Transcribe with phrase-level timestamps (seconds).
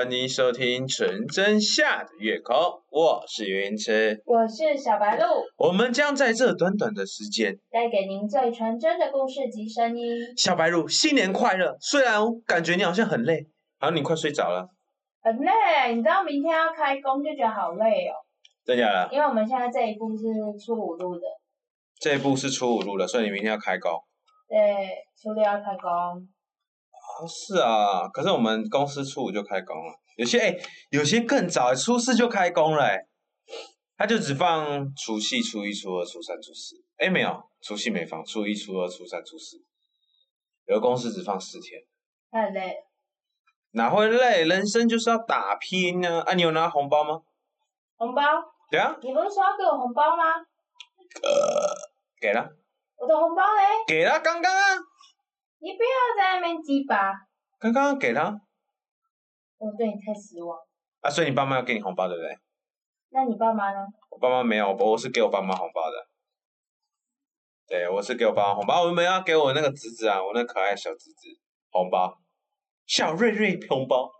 [0.00, 2.56] 欢迎收听《纯真下的月空》，
[2.88, 5.24] 我是云池，我是小白鹿，
[5.58, 10.16] 我们将在这短短的时间带给您最纯真的故事及声音。
[10.38, 11.76] 小白鹿，新年快乐！
[11.82, 13.46] 虽然感觉你好像很累，
[13.78, 14.66] 好像你快睡着了，
[15.20, 18.14] 很累，你知道明天要开工就觉得好累哦。
[18.64, 19.10] 真假的？
[19.12, 20.24] 因为我们现在这一步是
[20.64, 21.20] 初五录的，
[22.00, 23.92] 这一步是初五录的，所以你明天要开工。
[24.48, 24.56] 对，
[25.22, 26.26] 初六要开工。
[27.20, 30.56] 哦，是啊，可是我们公司初五就开工了，有些哎，
[30.90, 32.88] 有些更早，初四就开工了，
[33.98, 39.58] 他就只放除夕、初一、初二、初三、初四，哎，没有，除夕没放，初一、初二、初三、初四，
[40.64, 41.82] 有的公司只放四天，
[42.30, 42.76] 太累。
[43.72, 44.44] 哪会累？
[44.46, 46.22] 人生就是要打拼呢。
[46.22, 47.20] 啊，你有拿红包吗？
[47.96, 48.22] 红包？
[48.70, 48.96] 对啊。
[49.02, 50.24] 你不是说要给我红包吗？
[51.22, 51.30] 呃，
[52.20, 52.48] 给了。
[52.96, 53.62] 我的红包嘞？
[53.86, 54.89] 给了，刚刚啊。
[55.60, 57.12] 你不要在那边鸡巴。
[57.58, 58.40] 刚刚给他。
[59.58, 60.58] 我对你太失望。
[61.00, 62.36] 啊，所以你爸妈要给你红包，对不对？
[63.10, 63.78] 那你爸妈呢？
[64.10, 66.06] 我爸妈没有，我是给我爸妈红包的。
[67.66, 68.84] 对，我是给我爸妈红包。
[68.84, 71.28] 我们要给我那个侄子啊，我那可爱小侄子
[71.70, 72.18] 红包，
[72.86, 74.10] 小瑞瑞红包。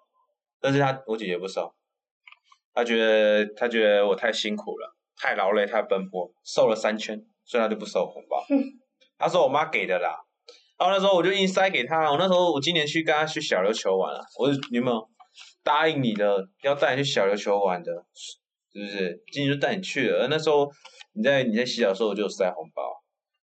[0.60, 1.74] 但是他我姐姐不收，
[2.74, 8.44] 他觉得他觉得我太辛苦了，太劳累，太奔波，瘦了三圈，所以他就不收红包。
[9.16, 10.22] 他说我妈给的啦。
[10.80, 12.10] 然后那时候我就硬塞给他。
[12.10, 15.08] 我那时候我今年去跟他去小琉球玩了，我有没有
[15.62, 17.92] 答应你的要带你去小琉球玩的，
[18.72, 19.22] 是不是？
[19.30, 20.26] 今年就带你去了。
[20.28, 20.66] 那时候
[21.12, 22.82] 你在你在洗澡的时候我就塞红包，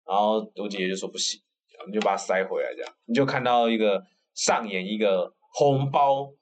[0.07, 1.39] 然后我姐姐就说不行，
[1.87, 4.03] 你就把它塞回来这样，你就看到一个
[4.35, 6.33] 上演一个红包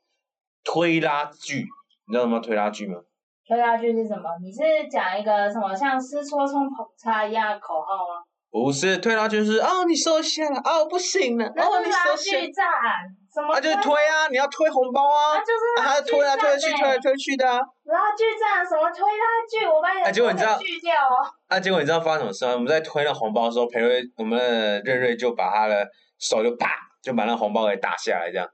[0.63, 1.67] 推拉剧，
[2.07, 3.01] 你知道什么推拉剧吗？
[3.49, 4.31] 推拉剧是什么？
[4.41, 8.23] 你是讲一个什么像湿搓冲捧擦一样的口号吗？
[8.65, 12.33] 不是推拉就是哦，你收下了哦，不行了哦，你收下。
[13.33, 13.55] 什么？
[13.55, 17.45] 他就是推啊，你要推红包啊，就是他推来推去，推来推去的。
[17.47, 19.67] 拉锯战什么推拉锯？
[19.67, 21.29] 我把你结果你知道锯掉哦。
[21.49, 22.53] 啊，结果你知道发生什么事吗？
[22.55, 25.87] 我们在推那红包的时候，裴瑞我们的瑞瑞就把他的
[26.19, 26.71] 手就啪
[27.03, 28.49] 就把那红包给打下来，这样。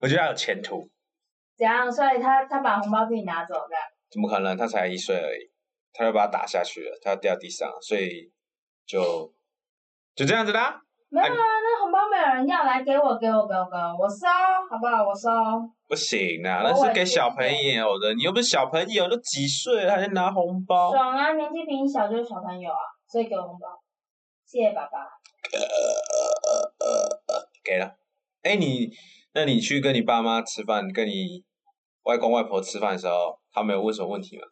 [0.00, 0.90] 我觉得他有前途。
[1.56, 1.90] 怎样？
[1.90, 3.74] 所以他他把红包自己拿走的？
[4.10, 4.54] 怎么可能？
[4.58, 5.50] 他才一岁而已，
[5.94, 8.30] 他就把他打下去了，他掉地上，所以。
[8.86, 9.32] 就
[10.14, 10.60] 就这样子的，
[11.08, 14.26] 没有啊，那红包没有人要，来给我，给我，给我，给我，我收，
[14.70, 15.02] 好不好？
[15.04, 15.28] 我收。
[15.88, 20.92] 不行啊，那是给小朋友的，你又不是小朋友，都几岁了还在拿红包？
[20.92, 23.66] 爽啊，年纪比你小就是小朋友啊，所以给我红包，
[24.46, 24.98] 谢谢爸爸。
[25.52, 27.94] 呃呃呃呃，给了。
[28.42, 28.90] 哎，你，
[29.32, 31.44] 那你去跟你爸妈吃饭，跟你
[32.02, 34.44] 外公外婆吃饭的时候，他们有问什么问题吗？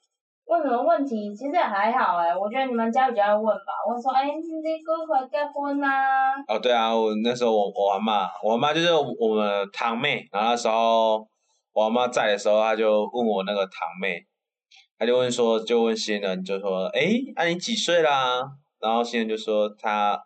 [0.47, 1.34] 问什么问题？
[1.34, 3.72] 其实也还好哎，我觉得你们家比较要问吧。
[3.88, 6.34] 问说，哎，你哥哥结婚啊？
[6.47, 11.27] 哦，对啊，我那时候我我妈，我妈就是我们堂妹，然后那时候
[11.72, 14.27] 我妈在的时候，她就问我那个堂妹，
[14.99, 17.00] 她就问说，就问新人，就说，哎，
[17.37, 18.43] 那你几岁啦？
[18.81, 20.21] 然后新人就说他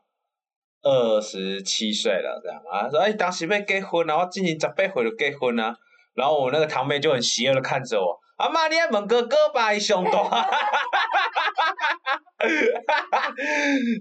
[0.83, 5.77] 二十七岁了，这样啊，说，哎，当时要结婚啊，我今年十八岁就结婚啊。
[6.15, 8.19] 然后我那个堂妹就很邪恶的看着我。
[8.39, 10.49] 阿妈，你还问哥哥吧，上大，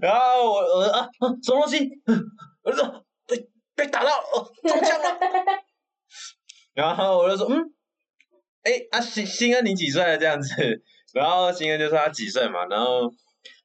[0.00, 1.08] 然后我我啊，
[1.42, 1.90] 什么东西？
[2.62, 5.18] 我说被被打到，哦，中枪了。
[6.72, 7.58] 然后我就说，嗯，
[8.62, 10.16] 哎，阿新新恩你几岁了？
[10.16, 10.54] 这样子，
[11.12, 13.12] 然后新恩就说他几岁嘛，然后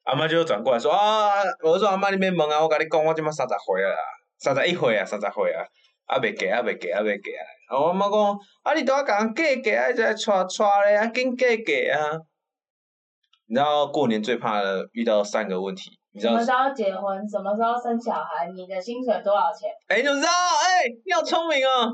[0.05, 1.29] 阿妈就转过来说啊，
[1.61, 3.93] 我说阿妈你别问啊，我跟你讲，我今嘛三十岁啊，
[4.39, 5.63] 三十一岁啊，三十岁啊，
[6.05, 7.31] 啊未嫁啊未嫁啊未嫁。
[7.75, 12.19] 我妈讲，啊，你都要讲嫁嫁，啊，再娶娶咧，啊，紧嫁嫁啊！
[13.47, 16.33] 你知道过年最怕的遇到三个问题，你知道？
[16.33, 17.27] 什么时候结婚？
[17.27, 18.47] 什么时候生小孩？
[18.55, 19.71] 你的薪水多少钱？
[19.87, 20.27] 哎，你知道？
[20.27, 21.91] 哎，你好聪明哦！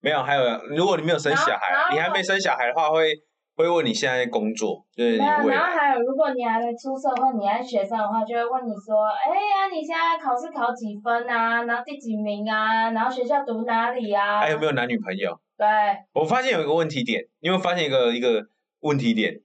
[0.00, 0.42] 没有，还有，
[0.74, 3.12] 如果你没有生小孩，你还没生小孩的话，会。
[3.62, 11.62] 会问你现在工作，就是然后还有，如果你还没出社会，你还学生的话，就会问你说，哎呀，你现在考试考几分啊？
[11.64, 12.90] 然后第几名啊？
[12.90, 14.40] 然后学校读哪里啊？
[14.40, 15.38] 还有没有男女朋友？
[15.56, 15.66] 对。
[16.12, 18.46] 我发现有一个问题点，你有没有发现一个一个
[18.80, 19.40] 问题点？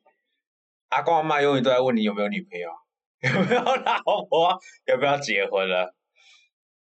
[0.90, 2.70] 阿公阿妈永远都在问你有没有女朋友，
[3.22, 5.94] 有没有老婆，要不要结婚了，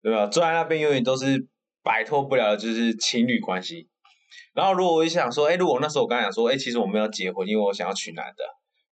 [0.02, 0.26] 对吧？
[0.26, 1.46] 坐在那边永远都是
[1.82, 3.89] 摆脱不了的就是情侣关系。
[4.54, 8.44] 然后，如果我想说，哎，如果那时候我刚才讲说，哎，其实我们要结婚，因为我想要娶男的，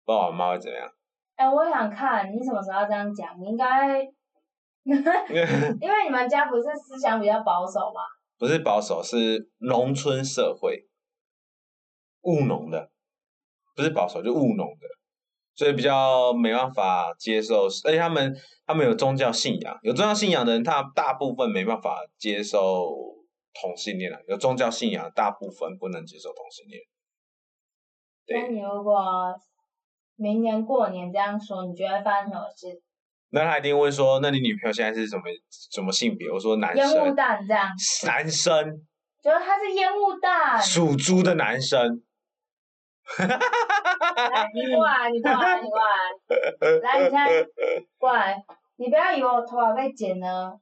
[0.06, 0.88] 爸爸妈妈会怎么样？
[1.36, 4.00] 哎，我想看你什么时候要这样讲，你应该，
[4.86, 8.02] 因为你们家不是思想比较保守嘛？
[8.40, 10.88] 不是保守，是农村社会，
[12.22, 12.90] 务农的，
[13.76, 14.88] 不是保守，就务农的，
[15.56, 18.36] 所以比较没办法接受，而且他们
[18.66, 23.17] 他们有宗教信仰，有宗教信仰的人，他大部分没办法接受。
[23.62, 26.82] 同性恋啊，有宗教信仰，大部分不能接受同性恋。
[28.26, 29.34] 对那你如果
[30.16, 32.82] 明年过年这样说，你觉得会发生什么事？
[33.30, 35.24] 那他一定问说，那你女朋友现在是什么
[35.72, 36.30] 什么性别？
[36.30, 37.70] 我说男生烟雾生，弹这样，
[38.06, 38.88] 男生，
[39.22, 40.62] 觉得他是烟雾弹。
[40.62, 42.02] 属猪的男生。
[43.18, 45.86] 来，你过来，你过来，你过来。
[46.84, 47.48] 来，你现在
[47.98, 48.44] 过来，
[48.78, 50.60] 你不要以为我头发被剪了。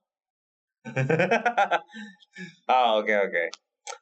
[2.67, 3.49] 好，OK OK。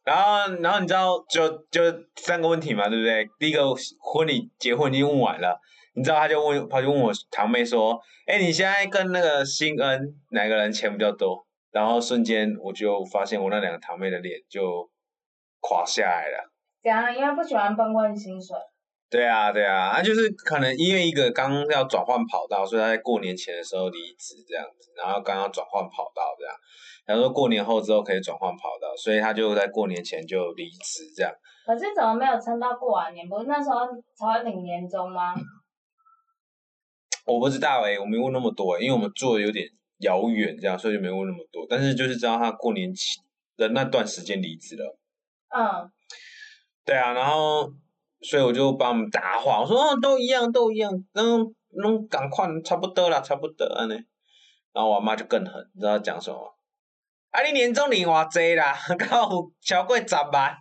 [0.05, 1.81] 然后，然后你知道就就
[2.15, 3.27] 三个问题嘛，对不对？
[3.37, 5.59] 第一个婚礼结婚已经问完了，
[5.95, 14.89] 你知道他就问，他就问我堂妹说：“哎，你现在跟那个新恩哪个人钱比较多？”然后瞬间我就发现我那两个堂妹的脸就
[15.59, 16.49] 垮下来了。
[16.81, 17.15] 怎样？
[17.15, 18.55] 因为不喜欢奔问薪水。
[19.13, 26.55] 对啊，对啊，啊，就是可能因为一个刚要转换跑道，所以他在过年前的时候离职这样子，然后刚刚转换跑道这样，
[27.05, 31.31] 然后说过年后之后可以转换跑道，所以他就在过年前就离职这样。
[31.63, 33.29] 可是怎么没有撑到过完年？
[33.29, 33.81] 不是那时候
[34.17, 35.35] 才会领年终吗？
[37.27, 39.63] 我不知道诶、我没问那么多、欸，因为我们住的有点
[39.99, 41.67] 遥远，这样，所以就没问那么多。
[41.69, 43.19] 但是就是知道他过年期
[43.57, 44.97] 的那段时间离职了。
[45.55, 45.87] 嗯，
[46.83, 47.71] 对啊，然后
[48.23, 51.39] 所以我就帮他们答话，我说哦都一样都一样，然后
[51.75, 53.93] 弄赶快差不多啦，差不多安尼。
[54.73, 56.55] 然后我妈就更狠，你知道讲什么？
[57.31, 60.55] 啊，你年终领偌济啦， 刚有超过十万。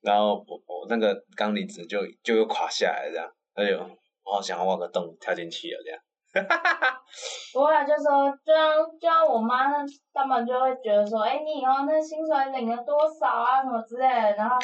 [0.00, 3.78] 然后我我那个刚离职就就又垮下来这样，哎呦，
[4.22, 6.00] 我好想要挖个洞跳进去啊这样。
[7.52, 9.66] 不会啊就说，就像就像我妈
[10.12, 14.56] 他们就会觉得说，哎、你以后那薪水领了多少啊，什么之类的，然后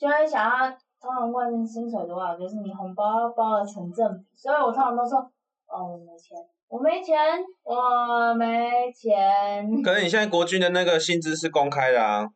[0.00, 5.18] 就会想要通常问薪水多少，就是你红包包的成正比，所以我通常都说，
[5.66, 6.38] 哦，我没钱，
[6.68, 7.18] 我没钱，
[7.62, 9.82] 我没钱。
[9.82, 12.26] 可是你现在国军的那个薪资是公开的啊，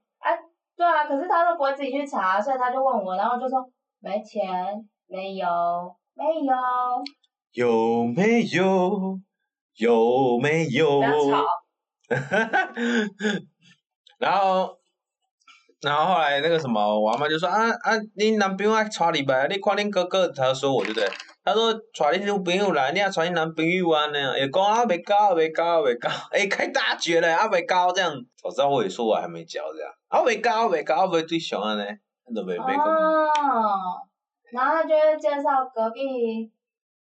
[0.76, 3.66] 对啊，可是他都不会自己去查，所以他就问我，然后就说
[4.00, 4.44] 没钱，
[5.06, 5.48] 没有，
[6.12, 6.54] 没有，
[7.52, 9.18] 有没有？
[9.76, 11.00] 有没有？
[11.00, 11.46] 不要吵。
[14.18, 14.78] 然后，
[15.84, 19.46] 然后后来那个什么，我阿妈就说啊啊，你男朋友爱娶你吧？
[19.46, 21.08] 你看恁哥哥，他说我对不对？
[21.44, 28.10] 他说娶你女朋友来，你也娶你男朋友啊那样，也讲啊没交，没交，没交，哎开大绝了啊没交这样，
[28.42, 31.84] 早知道我也说我还没交这样，啊没交没交没对象啊呢，
[32.34, 32.86] 都没没讲。
[32.86, 33.28] 哦，
[34.52, 36.50] 然后他就会介绍隔壁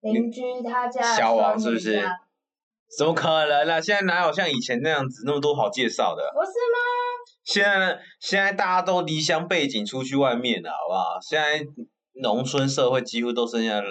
[0.01, 2.01] 邻居他家的小王是不是
[2.97, 3.79] 怎么可能啊？
[3.79, 6.23] 现在哪有像以前那样子那么多好介绍的？
[6.33, 6.79] 不是吗？
[7.43, 11.19] 现在呢，现在大家都离乡背井出去外面了，好不好？
[11.21, 11.65] 现在
[12.21, 13.81] 农村社会几乎都剩下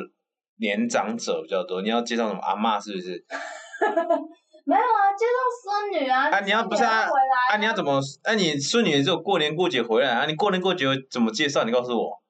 [0.57, 1.83] 年长者比较多。
[1.83, 3.25] 你要介绍什么阿嬷是不是？
[4.67, 5.33] 没有啊，介绍
[5.65, 6.29] 孙女啊。
[6.31, 7.09] 啊，你要不是啊
[7.51, 8.01] 啊，你要怎么？
[8.23, 11.65] 啊，你孙女也只有过年过节回来啊，你过年过节怎么介绍？
[11.65, 12.23] 你告诉我。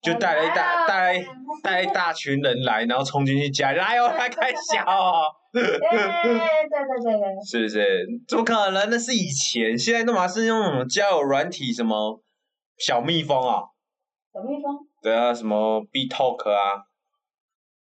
[0.00, 1.26] 就带了一大带了一
[1.62, 6.38] 带了一大群人来，然后冲进去家里，来哦， 来开小哦， 对对对对
[7.50, 8.06] 是不是？
[8.28, 8.88] 怎么可能？
[8.90, 12.22] 那是以前，现在都嘛是用什么交友软体，什么
[12.78, 13.62] 小蜜蜂啊，
[14.32, 14.78] 小蜜蜂。
[15.02, 16.84] 对啊，什么 B Talk 啊，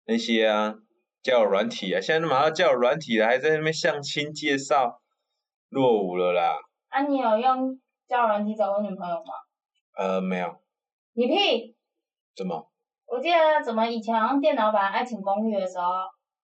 [0.05, 0.75] 那些啊，
[1.23, 4.99] 交友软体啊，现在都马上交友软体了，还在那边相亲介绍，
[5.69, 6.57] 落伍了啦。
[6.89, 9.33] 啊，你有用交友软体找过女朋友吗？
[9.97, 10.55] 呃，没有，
[11.13, 11.75] 你屁！
[12.37, 12.69] 怎么？
[13.07, 15.85] 我记得怎么以前好像电脑版《爱情公寓》的时候，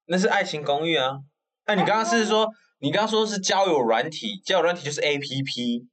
[0.08, 1.20] 那是爱情公寓啊。
[1.68, 5.88] 那、你刚刚是说，你刚刚说是交友软体，交友软体就是 A P P，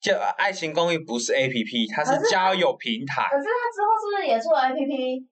[0.00, 3.22] 叫爱情公寓不是 A P P，它是是交友平台。
[3.30, 5.26] 可是它之后是不是也出了 APP？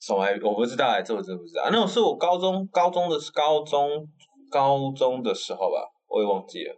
[0.00, 0.38] 什么 A？
[0.42, 1.68] 我不知道哎，这我真的不知道。
[1.70, 4.06] 那种是我高中高中的高中
[4.50, 6.76] 高中的时候吧，我也忘记了。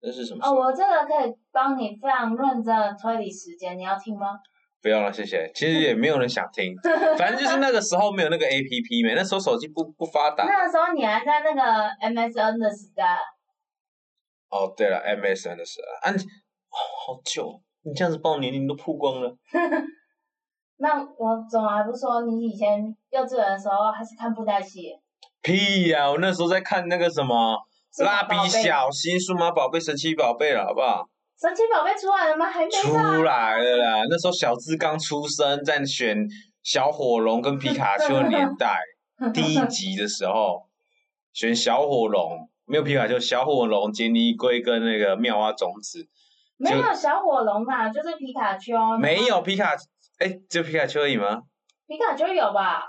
[0.00, 4.38] 那是什么哦，我这个可以帮你非常认真的推理时间，你要听吗？
[4.86, 5.50] 不用了，谢谢。
[5.52, 6.72] 其实也没有人想听，
[7.18, 10.44] 反正就是那个时候没有那个 A P P 没，那时候手机不不发达。
[10.44, 11.60] 那个时候你还在那个
[12.14, 13.18] MSN 的时代，
[14.48, 16.14] 哦，对了，M S N 的时代，啊，
[16.70, 19.36] 好久，你这样子把我年龄都曝光了。
[20.78, 22.78] 那我怎么还不说你以前
[23.10, 24.92] 幼稚园的时候还是看布袋戏？
[25.42, 27.58] 屁呀、我那时候在看那个什么
[28.04, 31.08] 蜡笔小新、数码宝贝、神奇宝贝了，好不好？
[31.40, 32.46] 神奇宝贝出来了吗？
[32.46, 33.12] 还没出吧？
[33.18, 34.04] 来了啦！
[34.08, 36.26] 那时候小智刚出生，在选
[36.62, 38.80] 小火龙跟皮卡丘的年代，
[39.34, 40.66] 第一集的时候
[41.34, 46.08] 选小火龙，没有皮卡丘，小火龙、杰尼龟跟那个妙蛙种子，
[46.56, 48.74] 没有小火龙嘛，就是皮卡丘。
[48.98, 49.74] 没有皮卡，
[50.18, 51.42] 哎，只有皮卡丘而已吗？
[51.86, 52.82] 皮卡丘有吧？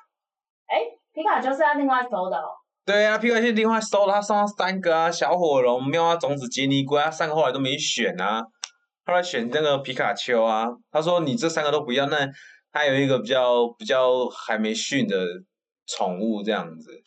[0.67, 0.79] 哎，
[1.11, 2.47] 皮卡丘是要另外搜的哦。
[2.88, 8.41] 对啊，皮卡丘另外收了，他送了三个啊，小火龙、妙蛙种子、杰尼龟，他三个后来都没选啊，
[9.06, 10.67] 后来选那个皮卡丘啊。
[10.89, 12.25] 他说你这三个都不要，那
[12.72, 15.17] 他有一个比较比较还没训的
[15.86, 17.03] 宠物这样子，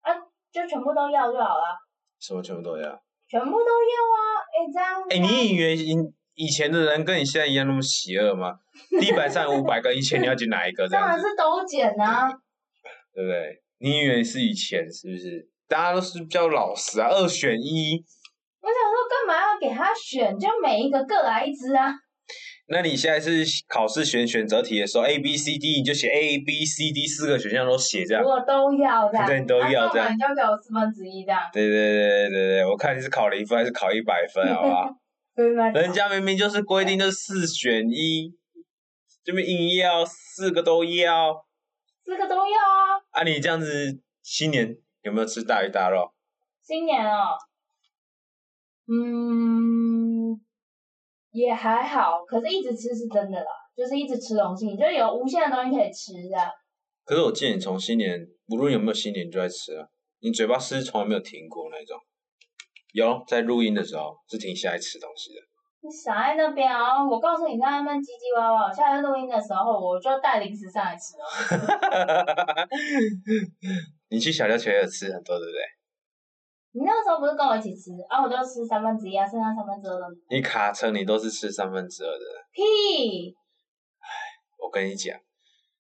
[0.00, 0.10] 啊
[0.50, 1.78] 就全部都要就好了，
[2.18, 3.00] 什么全部都要。
[3.28, 4.18] 全部都要啊！
[4.50, 5.02] 哎，这样。
[5.10, 5.94] 哎，你以为以
[6.34, 8.58] 以前的人跟你现在一样那么邪恶吗？
[8.98, 10.88] 地板上五百个，一千你要捡哪一个？
[10.88, 12.28] 这样子， 当然是都捡啊。
[13.14, 13.62] 对不对？
[13.78, 15.48] 你以为是以前是不是？
[15.68, 18.02] 大家都是比较老实啊，二选一。
[18.60, 20.38] 我想说，干嘛要给他选？
[20.38, 21.94] 就每一个各来一只啊。
[22.70, 28.22] 那你现在是考试选选择题的时候，A B C D 你就写 A B C D 四个选项都写这样。
[28.22, 29.26] 我都要这样。
[29.26, 30.12] 对，都要这样。
[30.12, 31.40] 你就给我四分之一这样。
[31.52, 34.90] 对对对对对对，我看你是考零分还是考一百分，好不好？
[35.72, 38.34] 人家明明就是规定就是四选一，
[39.24, 41.47] 这边硬要四个都要。
[42.08, 42.96] 四个都要啊！
[43.10, 46.10] 啊，你这样子新年有没有吃大鱼大肉？
[46.62, 47.36] 新年哦，
[48.86, 50.40] 嗯，
[51.32, 56.38] 也还好，可是一直吃是真的啦，就是一直吃东西，就有无限的东西可以吃的。
[57.04, 59.86] 可是我见你从新年，无论有没有新年，就在吃啊，
[60.20, 62.00] 你嘴巴是从来没有停过那种。
[62.92, 65.40] 有在录音的时候是停下来吃东西的。
[65.88, 67.02] 你傻在那边啊！
[67.02, 68.70] 我告诉你，在那边唧唧歪歪。
[68.70, 71.24] 下次录音的时候，我就带零食上来吃哦。
[74.10, 75.62] 你去小六球也吃很多，对不对？
[76.72, 78.22] 你那时候不是跟我一起吃啊？
[78.22, 80.06] 我就吃三分之一啊，剩下三分之二的。
[80.28, 82.24] 你卡车你都是吃三分之二的。
[82.52, 83.34] 屁！
[83.98, 84.06] 唉，
[84.62, 85.18] 我跟你讲，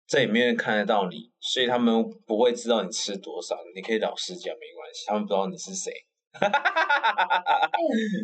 [0.09, 3.57] 这里没人看得到你，所以他们不会知道你吃多少。
[3.77, 5.93] 你可以老实讲，没关系，他们不知道你是谁。
[6.33, 7.71] 哈哈哈哈哈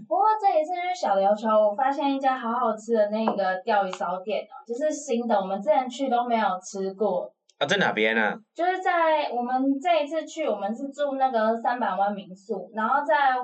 [0.08, 7.32] 不过这一次去小琉球，我发现一家好好吃的那个钓鱼烧店哦，就是新的，我们之前去都没有吃过。
[7.58, 8.38] 啊，在哪边呢？
[8.54, 13.34] 就是在我们这一次去，我们是住那个三百湾民宿，然后在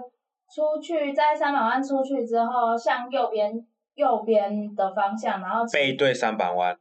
[0.54, 3.52] 出去，在三百湾出去之后，向右边
[3.94, 6.76] 右边的方向，然后背对三百湾。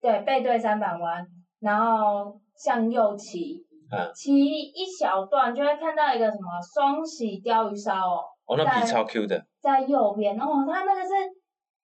[0.00, 1.26] 对，背对三百湾，
[1.60, 3.66] 然后向右骑。
[4.14, 11.08] 骑一小段就会看到一个什么双喜鲷鱼烧哦，哦那皮超 Q 的，在右边哦，它那个是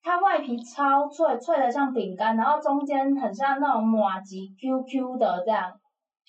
[0.03, 5.71] 它外皮超脆，脆的像饼干，然后中间很像那种马吉 Q Q 的这样。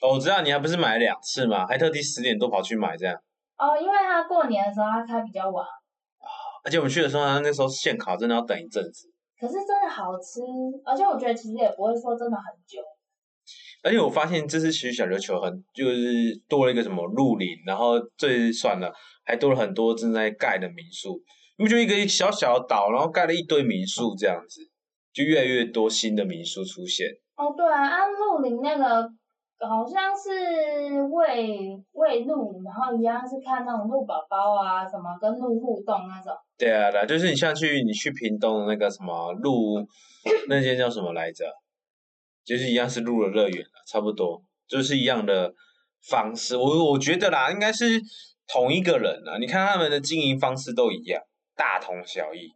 [0.01, 1.65] 哦，我知道你还不是买了两次吗？
[1.67, 3.15] 还特地十点多跑去买这样。
[3.57, 5.65] 哦，因为他过年的时候他开比较晚。
[6.63, 9.07] 而且我们去的时候，他那时候现烤，真的要等一阵子。
[9.39, 10.41] 可是真的好吃，
[10.83, 12.81] 而且我觉得其实也不会说真的很久。
[13.83, 15.97] 而且我发现这次其实小琉球很就是
[16.49, 18.91] 多了一个什么露林，然后这算了，
[19.23, 21.21] 还多了很多正在盖的民宿。
[21.57, 24.61] 因为就一个小小的岛，然后盖了一堆民宿这样子，
[25.11, 27.07] 就越来越多新的民宿出现。
[27.35, 29.01] 哦，对啊，安露林那个
[29.67, 36.31] 好像是喂喂鹿，然后一样是看那种鹿宝宝啊，什么跟鹿互动那种。
[36.59, 39.83] 对啊，对，就是你像去你去屏东的那个什么鹿，
[40.47, 41.45] 那间叫什么来着？
[42.47, 45.53] 就是一样是入了乐园了，差不多就是一样的
[46.09, 46.55] 方式。
[46.55, 48.01] 我我觉得啦，应该是
[48.47, 49.37] 同一个人啊。
[49.37, 51.21] 你看他们的经营方式都一样，
[51.57, 52.47] 大同小异。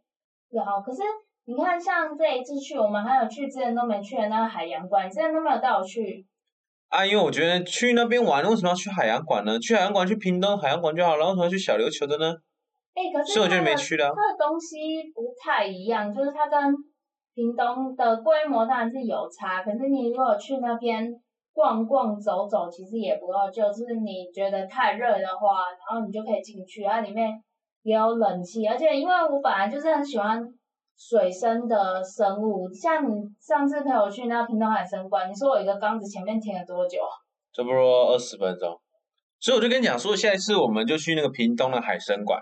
[0.48, 1.02] 有，可是
[1.44, 6.26] 你看，像这一次去，我们还有去之前都没去的那个海洋馆，之前都没有带我去。
[6.88, 9.58] 啊，因为我觉得去那边玩，为什么要去海洋馆呢？
[9.58, 12.34] 去海洋馆去屏东海洋馆就好了，为什么要去小琉球的呢？
[12.94, 14.08] 哎，可是所以我就没去了。
[14.08, 14.76] 它的东西
[15.14, 16.74] 不太一样，就是它跟。
[17.34, 21.10] 屏东的规模当然是有差，可是你如果去那边
[21.52, 23.50] 逛逛走走，其实也不够。
[23.50, 27.30] 就是你觉得太热的话，然后你就可以进去，它里面
[27.82, 28.66] 也有冷气。
[28.66, 30.42] 而且因为我本来就是很喜欢
[30.96, 36.98] 水生的生物，像你上次陪我去那屏东海参馆，你说我一个缸子前面停了多久？
[37.54, 38.78] 差不多二十分钟。
[39.40, 42.40] 所以我就跟你讲说，下一次我们就去那个屏东的海参馆，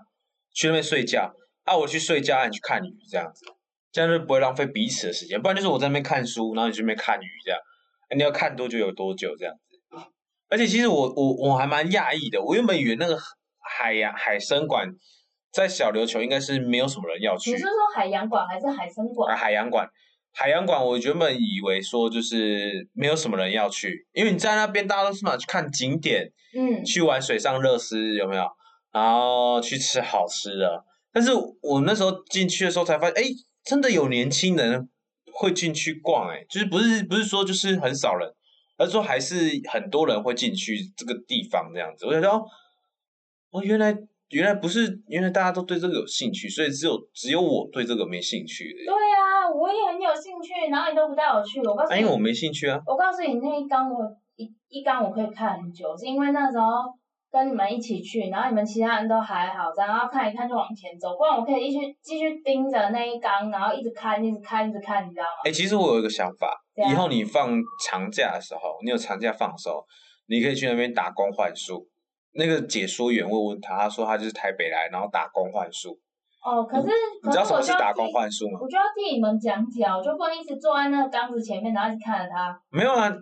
[0.52, 1.32] 去那边睡觉。
[1.64, 3.46] 啊，我去睡觉，你去看鱼，这样子。
[3.92, 7.60] 这样就不会浪费彼此的时间，不然就是我在那边看书，然后你去那边看鱼，这样，
[8.16, 9.60] 你要看多久有多久这样子。
[10.48, 13.16] 而且其实我我我还蛮讶异的，我原本以为那个
[13.60, 14.88] 海洋海参馆
[15.52, 17.50] 在小琉球应该是没有什么人要去。
[17.50, 19.32] 你是说海洋馆还是海参馆？
[19.32, 19.88] 啊海洋馆，
[20.32, 28.44] 海洋馆，我原本以为说就是没有什么人要去，因为你在那边大家都是嘛去看景点，嗯，去玩水上乐施有没有？
[28.92, 30.84] 然后去吃好吃的。
[31.12, 31.30] 但是
[31.62, 33.22] 我那时候进去的时候才发现，哎。
[33.70, 34.88] 真的有年轻人
[35.32, 38.28] 会进去逛，哎，就是不是不是说就是很少人，
[38.76, 42.04] 而是说还是很多人会进去这个地方这样子。
[42.04, 42.44] 我想说，
[43.52, 43.96] 哦，原来
[44.30, 48.74] 原来不是，原来大家都对这个有兴趣，所以只有只有我对这个没兴趣。
[48.84, 52.80] 对啊，我也很有兴趣，然后你都不带我去，我告诉你，因为我没兴趣啊。
[52.84, 56.64] 我告诉你，那一缸我一一缸我可以看很久，是因为那时候
[57.30, 65.42] 跟你们一起去，然后你们其他人都还好，然后看一看就往前走，不然我可以继续继续盯着那一缸，然后一直看，一直看，一直看，你知道吗？
[65.44, 66.52] 哎、其实我有一个想法，
[66.90, 67.56] 以后你放
[67.86, 69.84] 长假的时候，你有长假放的时候，
[70.26, 71.86] 你可以去那边打工换宿。
[72.32, 75.98] 那个解说员问问他，他说他就是台北来，然后打工换宿。
[76.44, 76.88] 哦，可是
[77.22, 78.58] 你知道什么可是打工替换宿吗？
[78.60, 82.60] 我就要替你们讲解啊，我就不能一直坐在那个缸子前面，然后一直看着他。
[82.70, 83.12] 没有啊，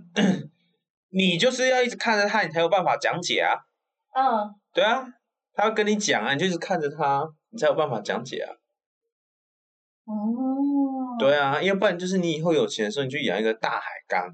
[1.12, 3.56] 你就是要一直看着他，你才有办法讲解啊。
[4.14, 5.04] 嗯，对啊，
[5.54, 8.52] 他要跟你讲啊，你就一直看着他，你才有办法讲解啊。
[10.04, 14.28] 哦，对啊，要不然就是你以后有钱的时候，你就养一个大海缸。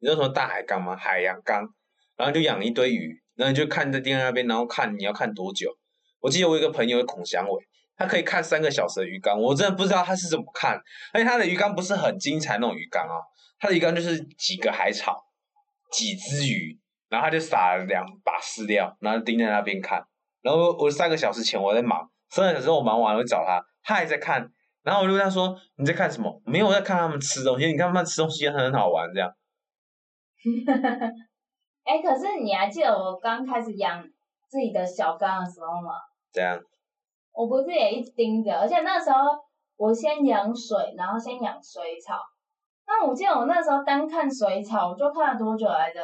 [0.00, 0.94] 你知道什么大海缸吗？
[0.96, 1.68] 海洋缸，
[2.16, 5.68] 然后就养一堆鱼，然后你就看在盯在那边，然后看你要看多久。
[6.20, 7.64] 我记得我有一个朋友孔祥伟，
[7.96, 10.80] 他可以看三个小时的鱼缸，我真的不知道他是怎么看。
[11.12, 13.18] 而且他的鱼缸不是很精彩那种鱼缸啊，
[13.58, 15.20] 他的鱼缸就是几个海草，
[15.90, 20.04] 几只鱼，然后他就撒了两把饲料，然后盯在那边看。
[20.42, 24.48] 然后我三个小时前我在忙，三个小时我忙完了我找他，他还在看。
[24.82, 27.66] 然后我就问他说：“你在看什么？”没有，我在看他们吃东西。
[27.66, 29.30] 你看他们吃东西很好玩，这样。
[31.84, 34.02] 哎、可是你还记得我刚开始养
[34.48, 35.92] 自己的小缸的时候吗？
[36.32, 36.58] 这样。
[37.32, 39.18] 我不是也一直盯着，而且那时候
[39.76, 42.18] 我先养水，然后先养水草。
[42.86, 46.00] 那我记得我那时候单看水草，我就看了多久来着？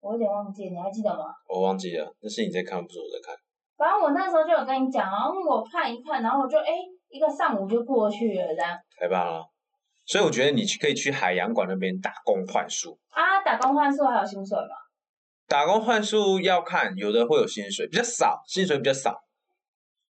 [0.00, 1.24] 我有点忘记，你还记得吗？
[1.48, 3.34] 我忘记了，那是你在看，不是我在看。
[3.76, 6.66] 反正我那时候就有跟你讲，然后我看一看，然后我就哎、
[7.08, 8.76] 一个上午就过去了这样。
[8.98, 9.44] 太棒了！
[10.06, 12.98] 所以我觉得你去可以去海洋馆那边打工换宿。
[13.10, 14.74] 啊，打工换宿还有薪水吗？
[15.46, 19.18] 打工换宿要看，有的会有薪水，比较少，薪水比较少，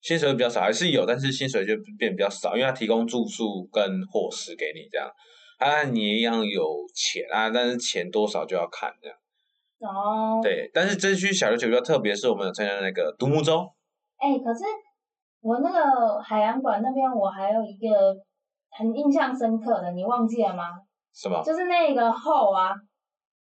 [0.02, 5.12] 薪水比较少，还是有，但是薪水就变比较少，因为他提供住宿跟伙食给你这样，
[5.58, 9.18] 啊，你一样有钱啊，但是钱多少就要看这样。
[9.80, 13.66] 哦，对，但是这区小琉球比较特别，是我们有参加那个独木舟，
[14.18, 14.64] 哎、可是
[15.42, 18.14] 我那个海洋馆那边，我还有一个
[18.72, 20.66] 很印象深刻的，你忘记了吗？
[21.14, 21.42] 什么？
[21.44, 22.74] 就是那个后啊，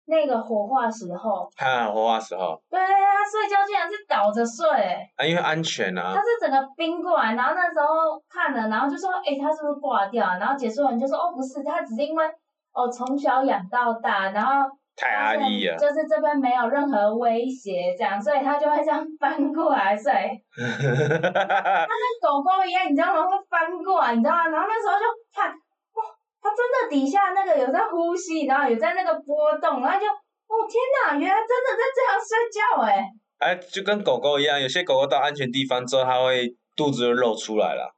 [0.06, 10.26] 那个火化时候，看火化时候对他睡觉竟然是倒着睡、欸，啊，因为安全啊他，是整个冰过来，然后那时候看了，然后就说，哎、他是不是挂掉？
[10.40, 12.26] 然后解说员就说，哦，不是，他只是因为
[12.74, 15.78] 哦从小养到大，然后太安逸了。
[15.78, 20.12] 就是这边没有任何威胁，这样，所以他就会这样 翻过来睡。
[20.58, 20.68] 跟
[22.20, 23.24] 狗狗一样，你知道吗？
[23.30, 24.48] 会翻过来，你知道吗？
[24.50, 26.04] 然后那时候就看，哇，
[26.42, 33.06] 它真的底下那个有在呼吸，然后有在那个波动，然后就，哦天哪，原来真的在这样睡觉哎、
[33.40, 37.94] 哎，就跟狗狗一样，有些狗狗到安全地方之后，它会肚子就露出来了，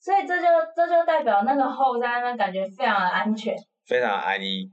[0.00, 3.56] 所以这就这就代表那个后在那边感觉非常的安全。
[3.86, 4.70] 非常安逸，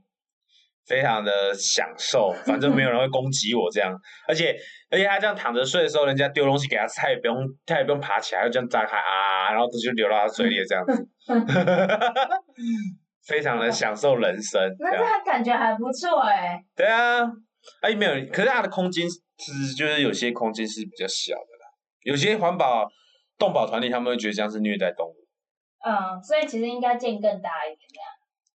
[0.86, 3.92] 非常的享受，反正没有人会攻击我这样，
[4.26, 4.56] 而且
[4.90, 11.08] 而且他这样躺着睡的时候，人家丢东西给它吃，它也不用他也不用爬起来，就这样张开啊，然后就流到他嘴里这样子，
[13.26, 17.20] 非常的享受人生，那这样样感觉还不错哎、对啊，
[17.82, 21.70] 哎没有，可是它的空间是就是有些空间是比较小的啦，
[22.02, 22.88] 有些环保
[23.38, 25.14] 动保团体他们会觉得这样是虐待动物。
[25.82, 28.09] 嗯，所以其实应该建更大一点这样。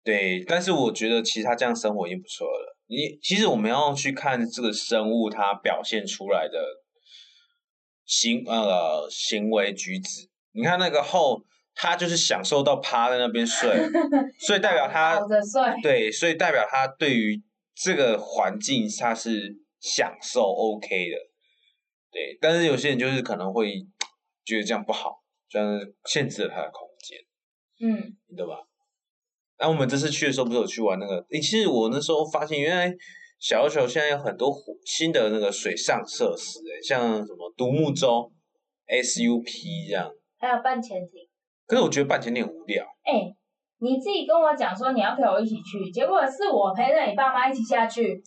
[0.03, 2.77] 对，但是我觉得其实他这样生活已经不错了。
[2.87, 6.59] 你其实我们要去看这个生物它表现出来的
[8.05, 10.29] 行呃行为举止。
[10.53, 13.71] 你看那个后，他就是享受到趴在那边睡，
[14.45, 15.21] 所以代表他。
[15.83, 17.41] 对，所以代表他对于
[17.75, 21.17] 这个环境他是享受 OK 的。
[22.11, 23.87] 对，但是有些人就是可能会
[24.45, 27.19] 觉得这样不好，这样限制了他的空间。
[27.89, 28.57] 嗯，你懂吧？
[29.61, 31.17] 那、我们这次去的时候，不是有去玩那个？
[31.31, 32.93] 诶，其实我那时候发现，原来
[33.39, 34.53] 小琉球现在有很多
[34.85, 38.31] 新的那个水上设施，诶，像什么独木舟、
[38.89, 40.11] SUP 这样。
[40.39, 41.29] 还有半潜艇。
[41.67, 43.33] 可是我觉得半潜艇很无聊，哎、
[43.79, 48.21] 你自己跟我讲说你要陪我一起去，结果是我陪着你爸妈一起下去。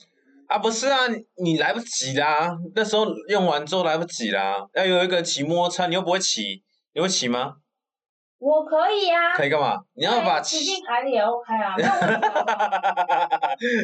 [0.48, 7.56] 啊，不是啊，你你来不及啦，那时候用完之后来不及啦，要有一个骑摩托车，你又不会骑，你会骑吗？
[8.43, 9.77] 我可以啊，可以干嘛？
[9.95, 11.75] 你要把骑骑进海里也 OK 啊。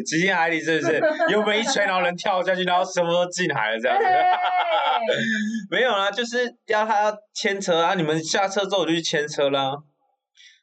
[0.06, 1.02] 骑进海里是不是？
[1.30, 4.04] 油门一吹，然后人跳下去，然后什么都进海了这样子。
[5.72, 7.94] 没有啦，就是要他要牵车啊！
[7.94, 9.72] 你们下车之后我就去牵车啦。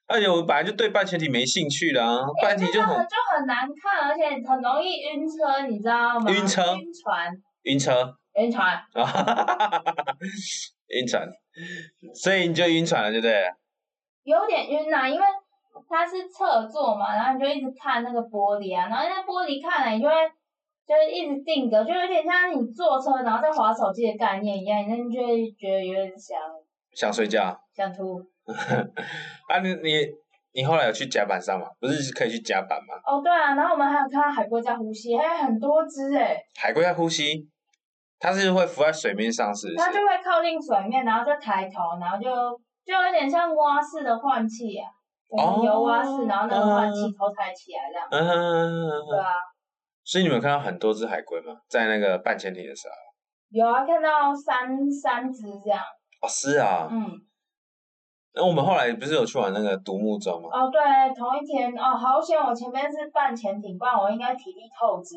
[0.09, 6.31] 而且我本来就对半潜艇没兴趣啦，半潜艇就很就很难看，而且很容易晕车，你知道吗？
[6.31, 7.33] 晕车晕船，
[7.63, 8.75] 晕车晕船。
[8.93, 9.83] 啊，
[10.95, 11.27] 晕船，
[12.15, 13.43] 所以你就晕船了，对不对？
[14.27, 15.25] 有点晕啊，因为
[15.89, 20.15] 它是侧坐嘛，然后你就一直看那个玻璃啊，然后那玻璃看了你就会
[20.85, 26.37] 就是一直定格，就有点像你坐车然后在划手机的概念一样，那你就会觉得有点想
[26.93, 27.57] 想睡觉。
[27.73, 28.21] 想吐。
[29.49, 30.07] 啊，你你
[30.55, 31.67] 你后来有去甲板上吗？
[31.79, 32.95] 不是可以去甲板吗？
[33.07, 37.47] 哦，对啊，然后我们还有看到海龟在呼吸，还有很多只诶，海龟在呼吸，
[38.19, 39.77] 它是会浮在水面上，是不是？
[39.77, 42.31] 它就会靠近水面，然后就抬头，然后就
[42.87, 44.89] 就有点像蛙式的换气啊。
[45.29, 48.07] 我们游蛙式，然后那个换气头抬起来这样。
[48.11, 48.89] 嗯。
[49.11, 49.35] 对啊，
[50.05, 51.53] 所以你们有看到很多只海龟吗？
[51.69, 52.95] 在那个半潜艇的时候？
[53.51, 55.83] 有啊，看到三三只这样。
[56.23, 56.89] 哦，是啊。
[56.89, 57.11] 嗯。
[58.35, 60.49] 那我们后来不是有去玩那个独木舟吗？
[60.53, 60.81] 哦，对，
[61.15, 62.39] 同一天哦，好险！
[62.39, 65.17] 我前面是半潜艇，不然我应该体力透支。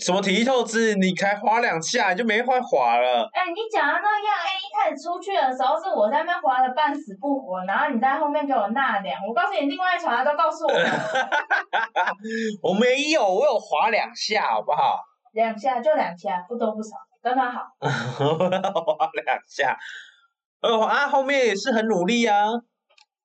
[0.00, 0.94] 什么体力透支？
[0.94, 3.28] 你才滑两下，你就没法滑了。
[3.32, 9.20] 哎，你讲的那样，哎，一开始出去的时候是我在那边滑的半死不活，然后你在后面给我纳凉。
[9.28, 10.72] 我告诉你，另外一船都告诉我。
[12.62, 14.98] 我没有，我有滑两下，好不好？
[15.32, 17.60] 两下就两下，不多不少，刚刚好。
[17.78, 19.76] 滑两下。
[20.62, 22.46] 呃啊，后面也是很努力啊。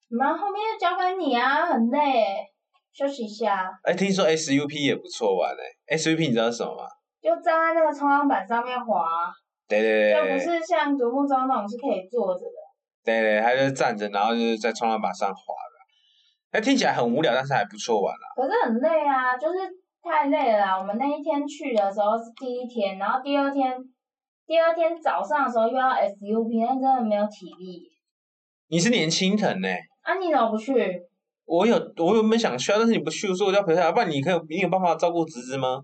[0.10, 2.48] 那后面就交给你啊，很累，
[2.96, 3.70] 休息一下。
[3.84, 6.88] 哎，听说 SUP 也不错玩哎，SUP 你知道是什么吗？
[7.22, 9.04] 就站在那个冲浪板上面滑。
[9.68, 10.14] 对对对。
[10.14, 12.58] 就不是像独木舟那种是可以坐着的。
[13.04, 16.58] 对对，他就是站着，然后就是在冲浪板上滑的。
[16.58, 18.26] 哎，听起来很无聊，但是还不错玩啊。
[18.36, 19.58] 可是很累啊，就是
[20.02, 20.80] 太累了啦。
[20.80, 23.78] 我们那一天去的时候是第一天，然后第二天。
[24.48, 27.82] 第二天早上的时候又要 SUP，那真的没有体力。
[28.68, 29.68] 你是年轻人呢？
[30.04, 30.72] 啊，你怎么不去？
[31.46, 33.92] 我有，我原本想去啊，但是你不去，所以我就要陪他。
[33.92, 35.84] 不然你可以，你有办法照顾侄子吗？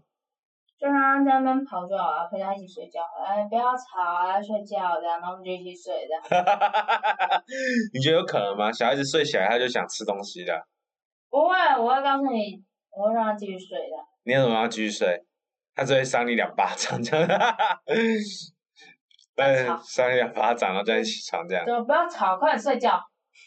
[0.79, 3.01] 就让他在那边跑就好了，陪他一起睡觉。
[3.23, 6.43] 哎，不要吵啊，睡觉这样，然后我们就一起睡这样。
[7.93, 8.71] 你觉得有可能吗？
[8.71, 10.53] 小孩子睡起来他就想吃东西的。
[11.29, 13.95] 不会，我会告诉你，我会让他继续睡的。
[14.23, 15.23] 你怎么让他继续睡？
[15.75, 17.27] 他只会扇你两巴掌，这样，
[19.35, 21.63] 对，扇你两巴掌，然后再起床这样。
[21.65, 22.99] 就不要吵，快点睡觉。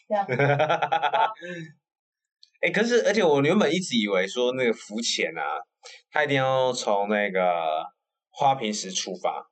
[0.09, 0.24] 这样。
[2.64, 5.42] 哎，可是而且我原本一直以为说那个浮潜啊，
[6.11, 7.40] 他一定要从那个
[8.31, 9.44] 花瓶石出发。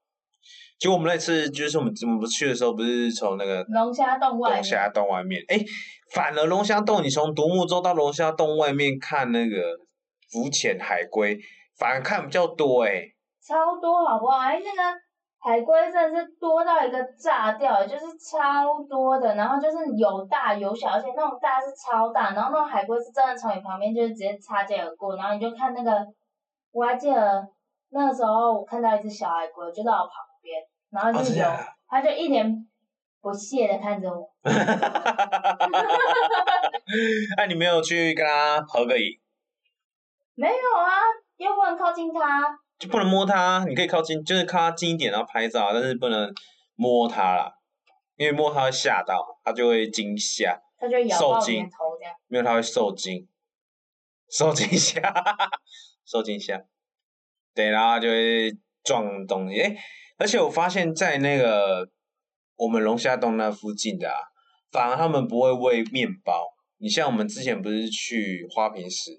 [0.79, 5.61] 结果我们那次就是我们我们不去的时候，不是从那个龙虾洞外龙虾洞外面，哎，
[6.12, 9.77] 反而龙虾洞，你从独木舟到龙虾洞外面看那个
[10.31, 11.38] 浮潜海龟。
[11.79, 13.03] 反而看比较多哎，
[13.40, 14.38] 超多好不好？
[14.38, 14.98] 哎，那个
[15.42, 19.35] 海龟真的是多到一个炸掉，就是超多的。
[19.35, 25.16] 然后就是有大有小，而且那种大是超大，然后那种海龟是真的从你旁边就是直接擦肩而过。
[25.16, 26.07] 然后你就看那个，
[26.70, 27.48] 我还记得
[27.90, 31.44] 那个时候我看到一只小海龟就在我旁边，然后就有，
[31.88, 32.64] 它就一脸
[33.20, 34.31] 不屑的看着我。
[37.37, 39.18] 那你没有去跟它合个影？
[40.37, 41.00] 没有啊。
[41.38, 43.64] 又不能靠近它，就不能摸它。
[43.68, 46.34] 你可以靠近，就是靠它近一点，然后拍照，但是不能
[46.74, 47.54] 摸它啦，
[48.16, 52.12] 因为摸它会吓到，它就会惊吓，它就咬到你头这样。
[52.26, 53.28] 没有，它会受惊，
[54.28, 55.00] 受惊吓，
[56.04, 56.60] 受惊吓。
[57.54, 58.50] 对，然后就会
[58.82, 59.60] 撞东西。
[59.60, 59.76] 哎，
[60.18, 61.88] 而且我发现，在那个
[62.56, 64.16] 我们龙虾洞那附近的啊，
[64.72, 66.48] 反而他们不会喂面包。
[66.78, 69.12] 你像我们之前不是去花瓶石？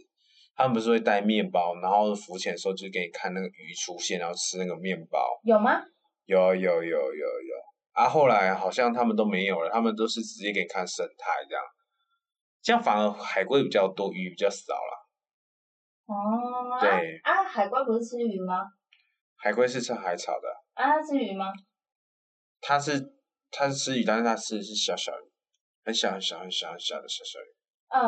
[0.56, 5.40] 他们不是会带面包，然后浮潜的时候就给你看那个鱼出现，然后吃那个面包。
[5.44, 5.82] 有吗？
[6.26, 7.56] 有有有有有
[7.92, 8.08] 啊！
[8.08, 11.64] 后来好像他们都没有了，他们都是直接给你看生态这样，
[12.62, 15.10] 这样反而海龟比较多，鱼比较少了。
[16.06, 16.80] 哦。
[16.80, 17.20] 对。
[17.24, 18.64] 啊，海龟不是吃鱼吗？
[19.36, 20.48] 海龟是吃海草的。
[20.76, 21.52] 啊，吃鱼吗？
[22.62, 23.14] 它是
[23.52, 25.32] 它是吃鱼，但是它吃的是小小鱼，
[25.84, 27.50] 很小很小很小很小的小小鱼。
[27.90, 28.00] 嗯。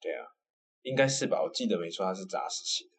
[0.00, 0.26] 对啊。
[0.86, 2.94] 应该是吧，我记得没错，它是杂食性的。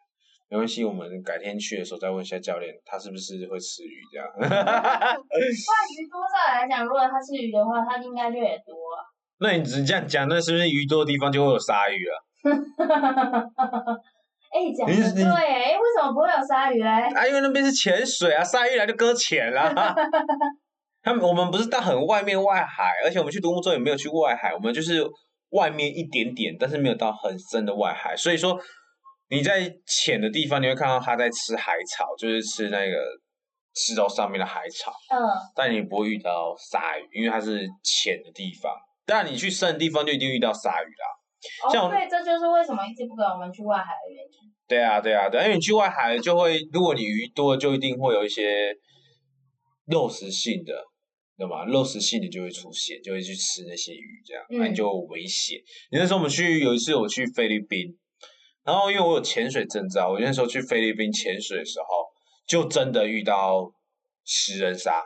[0.50, 4.28] 没关系，我们改天去的时候再问一下教练，他是不是会吃鱼这样。
[4.40, 8.76] 换鱼多少来讲，如果他吃鱼的话，他应该就也多。
[9.40, 12.16] 那你只这样讲，那是不是鱼多的地方就会有鲨鱼啊？
[14.52, 16.90] 哎，讲的对，哎，为什么不会有鲨鱼嘞？
[17.14, 19.74] 啊，因为那边是潜水啊，鲨鱼来就搁浅了。
[21.04, 25.06] 他们我们不是到很外面外海，而且我们去独木舟也没有去外海，我们就是。
[25.50, 28.60] 外面一点点，但是没有到很深的外海，所以说
[29.30, 32.98] 你在浅的地方，你会看到它在吃海草，就是吃那个
[33.74, 34.92] 石头上面的海草。
[35.14, 35.18] 嗯。
[35.56, 38.74] 但你不会遇到鲨鱼，因为它是浅的地方。
[39.06, 41.86] 但你去深的地方，就一定遇到鲨鱼啦。
[41.86, 44.52] 哦，对，这就是为什么一直不跟我们去外海的原因。
[44.68, 48.76] 对啊，对啊，对，因为你去外海就会，如果你鱼多，就一定会有一些
[49.86, 50.74] 肉食性的。
[51.38, 51.66] 对吗？
[51.66, 55.60] 肉食性的就会出现，就会去吃那些鱼，这样那你就危险。
[55.92, 57.96] 你那时候我们去有一次我去菲律宾，
[58.64, 61.86] 然后因为我有潜水证照，我那时候去菲律宾潜水的时候，
[62.48, 63.72] 就真的遇到
[64.26, 65.04] 食人鲨，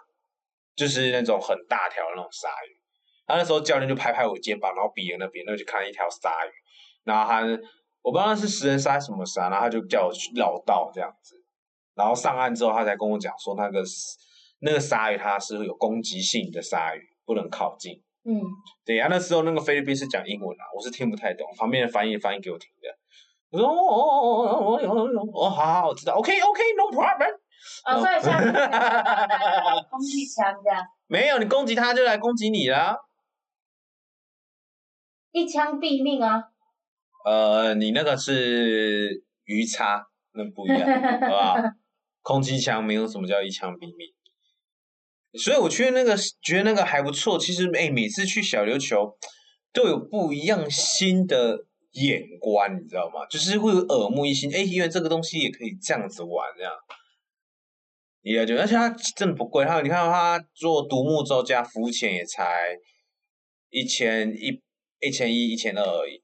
[0.76, 2.80] 就是那种很大条的那种鲨鱼。
[3.28, 6.52] 他那时候教练就拍拍我肩膀，然后比了那边，那就看一条鲨鱼。
[7.04, 7.42] 然后他
[8.02, 11.36] 我不知道是食人鲨什么鲨，然后他就叫我去绕道这样子。
[11.94, 13.84] 然后上岸之后，他才跟我讲说，那个
[14.62, 18.02] 那个鲨鱼它是有攻击性的鲨鱼，不能靠近。
[18.24, 18.40] 嗯，
[18.86, 22.88] 对呀，那时候那个菲律宾是讲英文啊，我是听不太懂，旁边的翻译翻译给我听的。
[23.50, 27.40] 我说哦哦哦哦哦哦，好好，我知道，OK OK，No problem。
[27.84, 28.52] 啊，所以下次
[29.90, 32.98] 空气枪这样，没有，你攻击他就来攻击你啦。
[35.32, 36.44] 一枪毙命啊！
[37.26, 40.80] 呃，你那个是鱼叉，那不一样，
[41.22, 41.56] 好不好？
[42.22, 44.08] 空气枪没有什么叫一枪毙命。
[45.40, 47.40] 所以我觉得那个觉得那个还不错。
[47.40, 49.18] 其实哎，每次去小琉球
[49.72, 51.58] 都有不一样新的
[51.92, 53.26] 眼光，你知道吗？
[53.28, 54.54] 就是会有耳目一新。
[54.54, 56.74] 哎，因为这个东西也可以这样子玩，这样。
[58.24, 59.66] 你了解，而且它真的不贵。
[59.66, 62.76] 还有你看它做独木舟加浮潜也才
[63.70, 64.62] 一千一、
[65.00, 66.22] 一千一、一千二而已。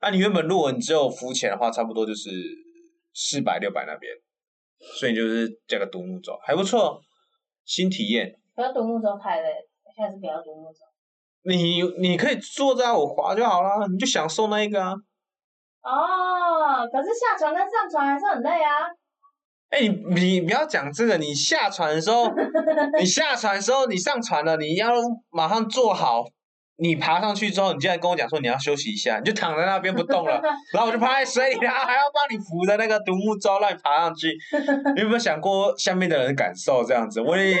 [0.00, 2.30] 那你原本如果你只有浮潜的话，差不多就是
[3.12, 4.12] 四百六百那边。
[4.98, 7.00] 所以就是加个独木舟还不错。
[7.64, 9.48] 新体验，不要独木舟太累，
[9.96, 10.78] 下次不要独木舟。
[11.46, 14.92] 你你可以坐在我划就好了，你就享受那一个啊。
[15.82, 18.88] 哦，可是下船跟上船还是很累啊。
[19.70, 22.30] 哎，你你不要讲这个，你下船的时候，
[22.98, 24.90] 你下船的时候，你上船了，你要
[25.30, 26.24] 马上坐好。
[26.76, 30.40] 你爬上去之后，你竟然跟我讲说你要休息一下，你就躺在那边不动了，
[30.74, 34.36] 然后我就趴在水里，然后还要帮你扶着那个独木舟让你爬上去。
[34.94, 37.20] 你有没有想过下面的人感受这样子？
[37.20, 37.56] 我也。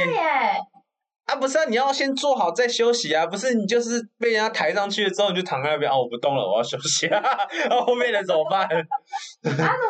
[1.26, 7.20] 啊，不是啊，你要先做好再休息啊，不是你就是被人家抬上去了之后你就躺在那边啊，我不动了，我要休息啊，
[7.68, 8.62] 然 后后面的怎么办？
[8.64, 8.68] 啊，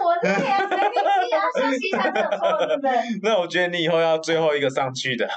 [0.05, 0.95] 我累啊，谁力
[1.29, 2.91] 气啊，休息一下对不对？
[3.23, 5.29] 那我觉得你以后要最后一个上去的，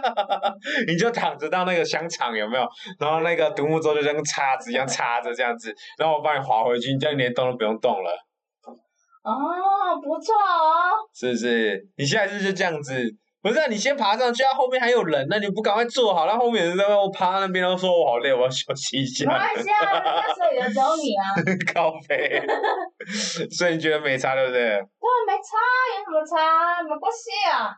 [0.88, 2.66] 你就躺着到那个香肠有没有？
[2.98, 8.10] 然后那个独木舟就像叉子一样插着这样子，然后我帮你划回去，你这样连动都不用动了。
[9.22, 10.96] 哦，不错哦。
[11.14, 11.86] 是不是？
[11.98, 13.14] 你下次就这样子。
[13.42, 19.24] 不是，啊你先爬上去，啊，后面还有人呢，你不赶快坐好，然后后面人在我趴那边，都说我好累，我要休息一下。
[19.24, 21.24] 没关系啊，那水有找你啊。
[21.72, 22.42] 高飞，
[23.50, 24.60] 所以你觉得没差对不对？
[24.60, 24.76] 对，
[25.26, 25.56] 没差，
[25.96, 26.82] 有什么差？
[26.82, 27.72] 没关系啊。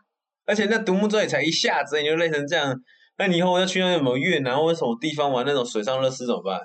[0.45, 2.75] 而且那独木舟也才一下子，你就累成这样，
[3.19, 6.59] 那你以后要去那什么越南或者什么地方玩那种水上乐事怎么办？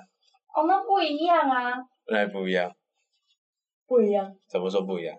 [0.56, 1.74] 哦，那不一样啊。
[2.10, 2.72] 那不一样。
[3.86, 4.34] 不一样。
[4.50, 5.16] 怎么说不一样？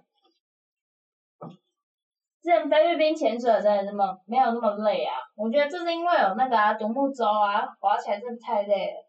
[2.42, 5.18] 之前菲律宾潜水真的那么没有那么累啊？
[5.36, 9.04] 我觉得这是因为有那个啊独木舟啊，滑起来真的太累了，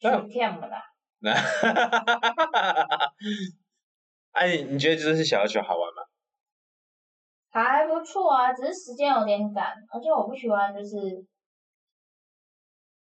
[0.00, 0.82] 太骗了啦。
[1.20, 1.32] 那
[4.30, 6.02] 哎，你觉得这是小琉球好玩吗？
[7.50, 11.26] 还不错啊，只是时间有点赶，而且我不喜欢就是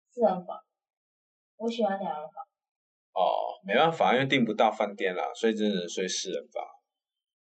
[0.10, 0.60] 四人房，
[1.58, 2.44] 我喜欢两人房。
[3.14, 6.66] 哦，没办法，因为订不到饭店啦，所以只能睡四人房。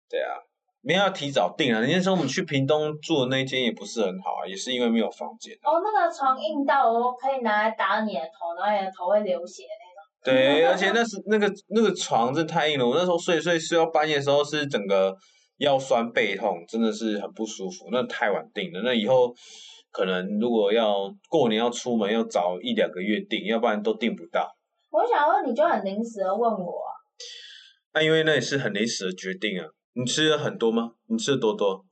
[0.10, 0.36] 对啊。
[0.82, 1.82] 没有要提早订啊！
[1.82, 5.54] 那时候我们去屏东住的那间也不是很好啊，也是因为没有房间。
[5.56, 9.98] 哦，那个床硬到我可以拿来打你的头，然后你的头会流血那种。
[10.24, 15.13] 对，而且那是那个那个床真的太硬了，我那时候睡睡睡到半夜的时候是整个
[15.58, 17.90] 腰酸背痛，真的是很不舒服。
[17.92, 19.34] 那太晚订了，那以后
[19.92, 24.48] 可能如果要过年要出门要早一两个月订，要不然都订不到。
[24.90, 26.74] 我想问，你就很临时的问我。
[27.94, 29.66] 那因为那也是很临时的决定啊。
[29.98, 30.92] 你吃了很多吗？
[31.08, 31.84] 你吃的多多？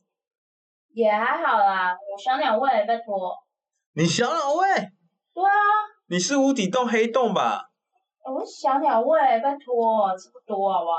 [0.93, 3.33] 也还好啦，我小鸟胃，拜托。
[3.95, 4.67] 你小鸟胃？
[5.33, 5.57] 对啊。
[6.07, 7.63] 你是无底洞黑洞吧？
[8.23, 10.97] 我小鸟胃，拜托，吃不多好不好？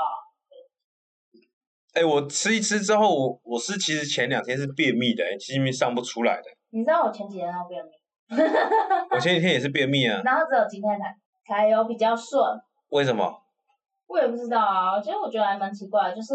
[1.93, 6.43] 哎，我吃一吃之后，我我是其实前两天是便秘的，其实上不出来的。
[6.71, 7.91] 你知道我前几天要便秘？
[9.11, 10.21] 我前几天也是便秘啊。
[10.25, 11.15] 然后只有今天才
[11.47, 12.43] 才有比较顺。
[12.89, 13.33] 为什么？
[14.07, 16.33] 我也不知道啊，其实我觉得还蛮奇怪，就是。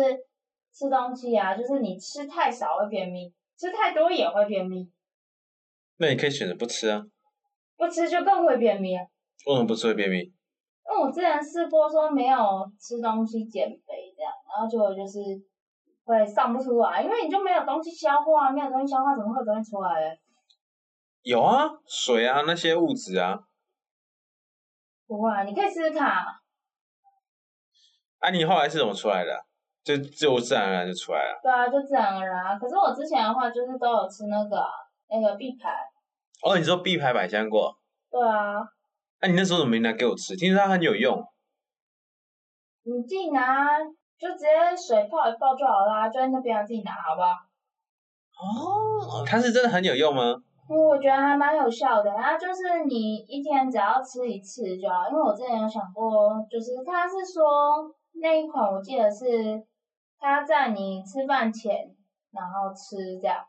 [0.72, 4.90] 吃东西啊，就是你吃太少会便秘，吃太多也会便秘。
[5.98, 7.02] 那你可以选择不吃啊。
[7.76, 9.04] 不吃就更会便秘啊。
[9.46, 10.18] 为什么不吃会便秘？
[10.18, 12.38] 因为我之前试过说没有
[12.80, 15.20] 吃东西减肥这样，然后结果就是
[16.04, 20.18] 会上不出来，因为你就没有东西消化，没有东西消化怎么会东西出来？
[21.22, 23.38] 有啊，水啊那些物质啊。
[25.06, 26.08] 不会，啊你可以试试看。
[28.18, 29.44] 啊，你后来是怎么出来的？
[29.84, 31.40] 就就自然而然就出来了。
[31.42, 32.58] 对啊，就自然而然。
[32.58, 34.64] 可是我之前的话，就是都有吃那个
[35.08, 35.70] 那个碧排。
[36.42, 37.72] 哦，你说碧排百香果？
[38.10, 38.62] 对啊。
[39.20, 40.34] 那你那时候怎么没拿给我吃？
[40.36, 41.16] 听说它很有用。
[42.84, 43.78] 你自己拿，
[44.18, 47.30] 就直接水泡一泡就好啦，就在那边自己拿，好不好？
[48.42, 50.34] 哦，它是真的很有用吗？
[50.68, 57.86] 我觉得还蛮有效的，然后就是你一天只要吃一次就好，因为我之前有想过，就是它是说
[58.20, 59.62] 那一款我记得是
[60.22, 61.74] 他在你吃饭前
[62.30, 63.44] 然后吃这样，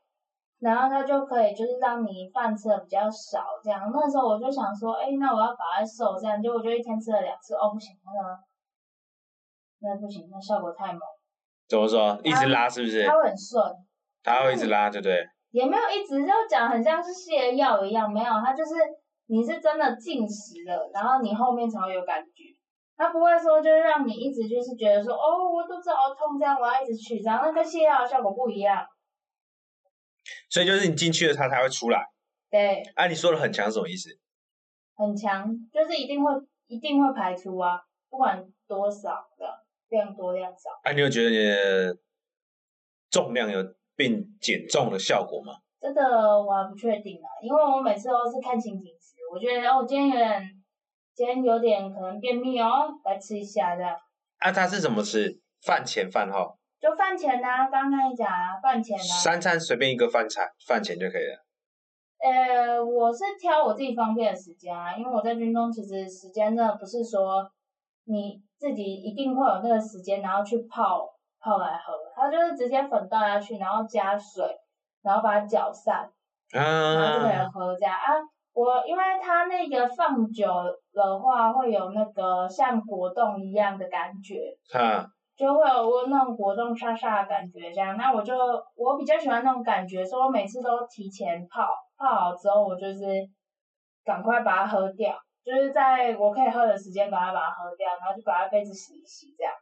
[0.57, 3.91] 然后他就可以就是让你饭吃的比较少这样。
[3.93, 8.39] 那时候我就想说，哎，那我要把它瘦这样，结果就一天吃了两次，哦不行，那个
[9.81, 11.01] 那不行，那效果太猛。
[11.69, 12.19] 怎么说？
[12.23, 13.05] 一直拉是不是？
[13.05, 13.63] 它会很顺。
[14.23, 15.23] 它会一直拉，对不对？
[15.51, 18.71] 也没有一直就讲很像是泻药一样，没有，它就是
[19.27, 22.52] 你是真的进食了，然后你后面才会有感觉。
[22.95, 28.85] 它不会说就是让你一直就是觉得说哦我肚子好痛这样，我要一直去，然后那跟泻药效果不一样。
[30.49, 32.05] 所以就是你进去了，它才会出来。
[32.49, 32.81] 对。
[32.95, 34.09] 啊，你说的很强什么意思？
[34.95, 36.31] 很强，就是一定会
[36.67, 40.69] 一定会排出啊，不管多少的量多量少。
[40.83, 41.97] 啊，你有觉得你的
[43.09, 43.59] 重量有？
[43.95, 45.53] 并减重的效果吗？
[45.79, 46.01] 这个
[46.41, 49.13] 我还不确定啊，因为我每次都是看心情吃。
[49.31, 50.62] 我觉得哦，今天有点，
[51.15, 53.95] 今天有点可能便秘哦，来吃一下这样。
[54.39, 55.39] 啊，他是怎么吃？
[55.65, 56.57] 饭前饭后？
[56.79, 59.01] 就饭前啊，刚刚你讲啊，饭前啊。
[59.23, 61.45] 三餐随便一个饭菜，饭前就可以了。
[62.19, 67.49] 呃，我是挑我自己方便的时间啊，因为我在军中其实时间真的不是说
[68.05, 71.09] 你自己一定会有那个时间，然后去泡。
[71.45, 74.45] 泡来喝，它就是直接粉倒下去，然后加水，
[75.01, 76.09] 然后把它搅散，
[76.53, 78.15] 然后就可以喝这样啊。
[78.53, 80.47] 我因为它那个放久
[80.93, 87.97] 的话，会有那个像果冻一样的感觉，啊，就会有我那种果冻沙沙的感觉这样。
[87.97, 88.35] 那我就
[88.75, 93.05] 我比较喜欢那种感觉，所以我每次都提前泡，泡好之后我就是
[94.05, 99.53] 赶快把它喝掉，就是在我可以喝的时间赶快把它喝掉，然后就把它杯子洗一洗这样。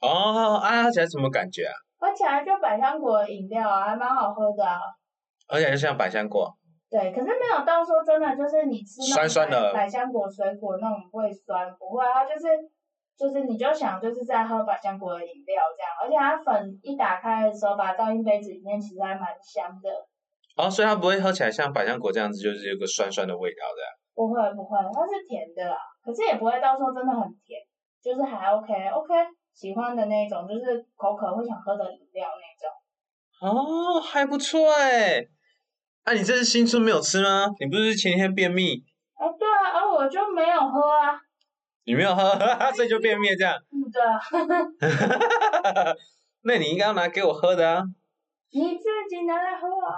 [0.00, 1.74] 哦，啊，喝起来什么感觉啊？
[1.98, 4.78] 喝起来就百香果饮料啊，还蛮好喝的啊。
[5.48, 6.48] 喝起来就像百香果。
[6.90, 12.46] 对，可是没有到说真的，就是你吃酸酸的百香果水果那种会酸，不会，它就是
[13.16, 19.90] 就是你就想就是在喝百香果的饮料这样，而且它粉一打开的时候，把它倒进杯子里面，其实还蛮香的。
[20.56, 23.82] 哦，所以它不会喝起来像百香果这样子，就是有个酸酸的味道的。
[24.14, 27.60] 不会不会，它是甜的啦，可是也不会到说真的很甜，
[28.02, 29.14] 就是还 OK OK。
[29.52, 33.58] 喜欢的那种，就是口渴会想喝的饮料那种。
[33.58, 35.20] 哦，还不错哎。
[36.08, 37.48] 啊，你这是新春没有吃吗？
[37.60, 38.82] 你不是前天便秘？
[39.12, 41.20] 啊，对啊，而我就没有喝啊。
[41.84, 42.32] 你没有喝，
[42.74, 43.54] 所以就便秘这样。
[43.70, 44.18] 嗯，对啊。
[46.44, 47.82] 那你应该要拿给我喝的啊。
[48.52, 49.92] 你自己拿来喝啊。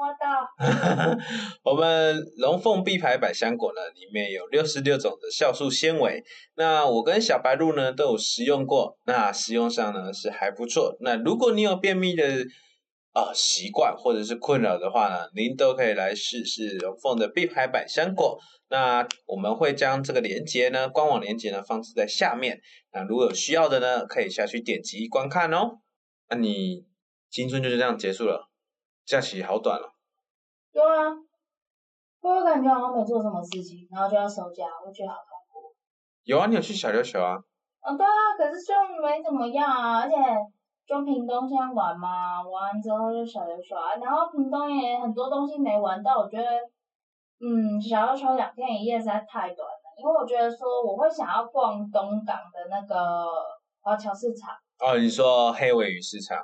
[0.00, 1.18] 我的。
[1.64, 6.24] 我们龙凤碧牌百香果呢，里面有六十六种的酵素纤维。
[6.56, 10.96] 那我跟小白鹿呢都有食用过，那食用上呢是还不错。
[11.00, 12.24] 那如果你有便秘的
[13.12, 18.38] 啊习惯或者是困扰的话呢，您都可以来试试龙凤的必拍百香果。
[18.68, 22.58] 那我们会将这个链接呢，官网链接呢放置在下面。
[22.92, 25.78] 那如果有需要的呢，可以下去点击观看哦。
[26.30, 26.86] 那你
[27.30, 28.48] 青春就是这样结束了，
[29.04, 29.92] 假期好短了。
[30.72, 31.12] 对啊，
[32.22, 35.76] 我感觉好像没做什么事情，然后就要收假，我觉得好痛苦。
[36.24, 37.36] 有啊，你有去小琉球啊？
[37.80, 38.72] 啊，对啊，可是就
[39.02, 40.16] 没怎么样啊，而且
[40.86, 46.44] 就屏东先玩嘛，玩完之后就小琉球啊，然后屏东也很多东西没玩到，我觉得，
[47.40, 53.26] 嗯，小琉球两天一夜实在太短了，因为我觉得说我会想要逛东港的那个
[53.80, 54.54] 华侨市场。
[54.80, 56.38] 哦，你说黑尾鱼市场？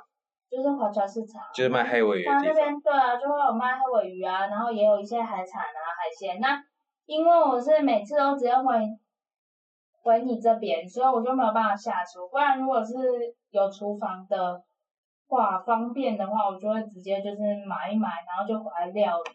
[0.49, 2.25] 就是华侨市场，就是卖黑尾鱼。
[2.25, 6.39] 他那边对啊，就会有卖黑尾鱼啊，然后也有一些海产啊、海鲜。
[6.39, 6.59] 那
[7.05, 8.63] 因为我是每次都直接回
[10.01, 12.27] 回你这边，所以我就没有办法下厨。
[12.29, 12.93] 不然如果是
[13.51, 14.61] 有厨房的
[15.27, 19.31] 话，方便的话，我就会直接就是买一买，然后就回来料理。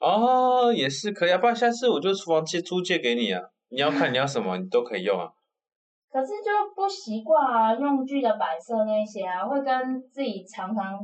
[0.00, 3.40] 哦，也是可以啊，不然下次我就厨房借租借给你啊。
[3.68, 5.30] 你要看你要什么，你都可以用啊。
[6.10, 10.98] 可是就不习惯啊，用具的摆设那些啊，会跟自己常常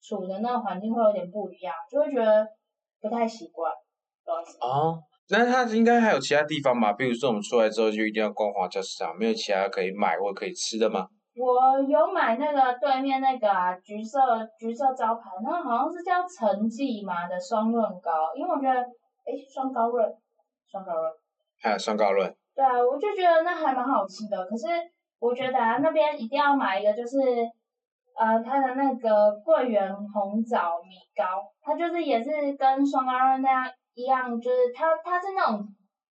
[0.00, 2.46] 处的那个环境会有点不一样，就会觉得
[3.00, 3.72] 不太习惯。
[4.60, 6.92] 哦，那它应该还有其他地方吧？
[6.94, 11.08] 比如说我们出来之后就一定要逛华侨市场，没有其他可以买或可以吃的吗？
[11.36, 14.18] 我有买那个对面那个啊，橘色
[14.58, 20.04] 橘色招牌，那好像是叫陈记嘛的双润糕，因为我觉得，哎，双高润，
[20.68, 21.12] 双高润，
[21.60, 22.34] 还有双高润。
[22.56, 24.44] 对啊，我就觉得那还蛮好吃的。
[24.46, 24.66] 可是
[25.20, 27.18] 我觉得啊，那边一定要买一个，就是
[28.18, 33.64] 呃，它的那个桂圆红枣米糕，它就是也是跟双高润那样
[33.94, 35.64] 一样，就是它它是那种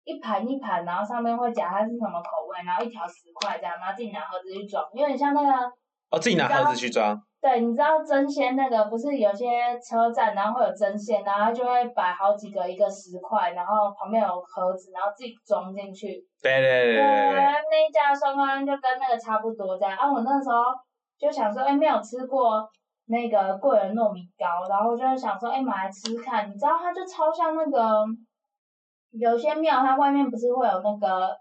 [0.04, 5.72] 一盘一盘，然后上面会夹它是什么口味，然后一条十块这样，然后自己拿盒子去装，有点像那个。
[6.10, 7.16] 哦，自己拿盒子去装。
[7.40, 16.22] 对，你知道真鲜那个不是有些车站，然后会有真鲜，然后就会摆好几个，一个十块，然后旁边有盒子，然后自己装进去。
[16.44, 17.36] 对对对对对。
[17.72, 19.96] 那一家双糕就跟那个差不多这样。
[19.98, 20.66] 啊，我那时候
[21.22, 22.68] 就想说，哎，没有吃过
[23.06, 26.50] 那个桂圆糯米糕，然后就是想说，哎，买来吃看。
[26.50, 28.04] 你知道它就超像那个，
[29.12, 31.38] 有些庙它外面不是会有那个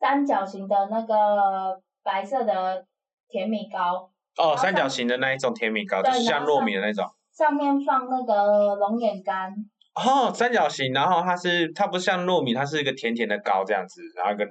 [0.00, 2.84] 三角形的那个白色的
[3.28, 4.10] 甜米糕。
[4.36, 7.06] 哦，三角形的那一种甜米糕，就是像糯米的那种。
[7.32, 9.54] 上面放那个龙眼干。
[9.94, 14.48] 哦，三角形，然后它是它不像糯米，它是一个甜甜的糕这样子，然后跟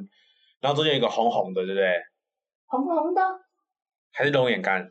[0.62, 2.02] 然后中间有一个红红的，对不对？
[2.68, 3.22] 红红的。
[4.16, 4.82] 还是龙眼干。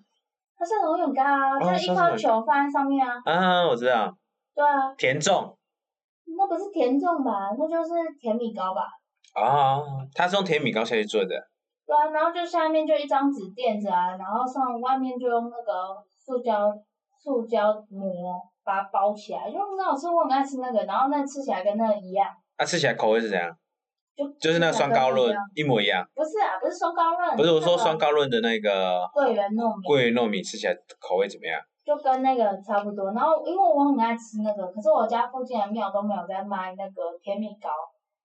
[0.56, 3.14] 它是龙眼干啊，就是一颗球放在上面啊。
[3.24, 4.14] 啊，我知道。
[4.54, 4.94] 对啊。
[4.96, 5.54] 甜粽。
[6.36, 7.54] 那不是甜粽吧？
[7.58, 8.82] 那就是甜米糕吧？
[9.34, 9.80] 啊，
[10.14, 11.34] 它是用甜米糕下去做的。
[11.86, 16.72] 对啊，然后就下面就一张纸垫着啊，然后上外面就用那个塑胶
[17.22, 22.28] 塑胶膜把它包起来，就很好吃，我很爱吃那个，然后那吃起来跟那个一样。
[22.56, 23.54] 它吃起来口味是怎样？
[24.16, 26.06] 就就是那个双高润一模一样。
[26.14, 27.36] 不是啊，不是双高润。
[27.36, 29.08] 不是我说双高润的那个。
[29.12, 29.86] 桂圆糯米。
[29.86, 31.60] 桂圆糯米吃起来口味怎么样？
[31.84, 37.68] 就跟那个差不多，然后因为我很爱吃那个，可是我家附近的庙都没有在卖那个甜米糕。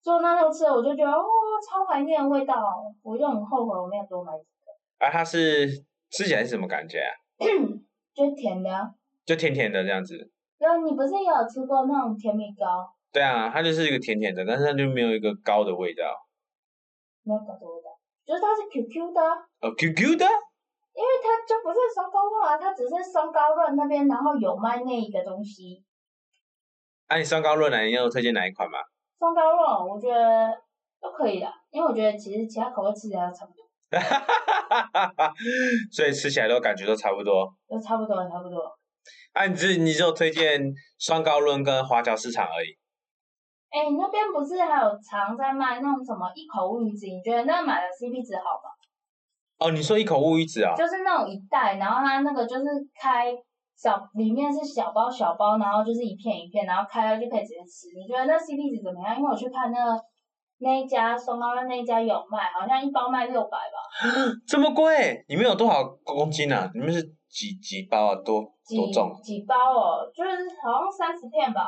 [0.01, 1.25] 就那时候吃，我就觉得哦，
[1.59, 2.55] 超怀念的味道，
[3.03, 5.05] 我就很后悔我没有多买几个。
[5.05, 5.67] 啊，它是
[6.09, 7.11] 吃起来是什么感觉啊？
[8.15, 8.69] 就甜的。
[9.25, 10.15] 就甜甜的这样子。
[10.57, 12.87] 对啊，你不是也有吃过那种甜米糕？
[13.11, 16.03] 对啊，它就是一个甜甜的，但是它就没有一个糕的味道。
[17.23, 17.89] 没有糕的味道，
[18.25, 19.21] 就是它是 QQ 的。
[19.61, 20.25] 哦，QQ 的。
[20.91, 25.83] 因为它就不是双高润啊，它只是双高润那边然后有卖那一个东西。
[27.07, 27.81] 啊，你双高润呢？
[27.83, 28.79] 你要推荐哪一款吗？
[29.17, 30.51] 双高肉，我觉得
[30.99, 33.65] 都可以的，因为我觉得其实其他口味吃起来差不多。
[35.91, 37.51] 所以吃起来都感觉都差不多。
[37.67, 38.77] 都差不多，差不多。
[39.33, 40.61] 啊，你只你就推荐
[40.97, 42.77] 双高润跟花椒市场而已。
[43.69, 47.05] 哎，那边不是还有常在卖那种什么一口乌鱼子？
[47.07, 48.69] 你觉得那买的 CP 值好吗？
[49.59, 50.73] 哦，你说一口乌鱼子啊？
[50.75, 52.65] 就是那种一袋，然后它那个就是
[52.99, 53.33] 开。
[53.81, 57.87] 小里面是小包小包，然后就是一片一片，然后开了就可以直接吃。
[57.95, 59.15] 你觉得那 CP 值怎么样？
[59.17, 59.95] 因为我去看那
[60.57, 63.79] 那一家双高的那一家有卖，好像一包卖六百吧。
[64.45, 65.23] 这么贵？
[65.29, 66.69] 你们有多少公斤啊？
[66.73, 68.15] 你们是几几包啊？
[68.15, 69.15] 多多重？
[69.23, 70.03] 几包哦？
[70.13, 71.63] 就是好像三十片吧，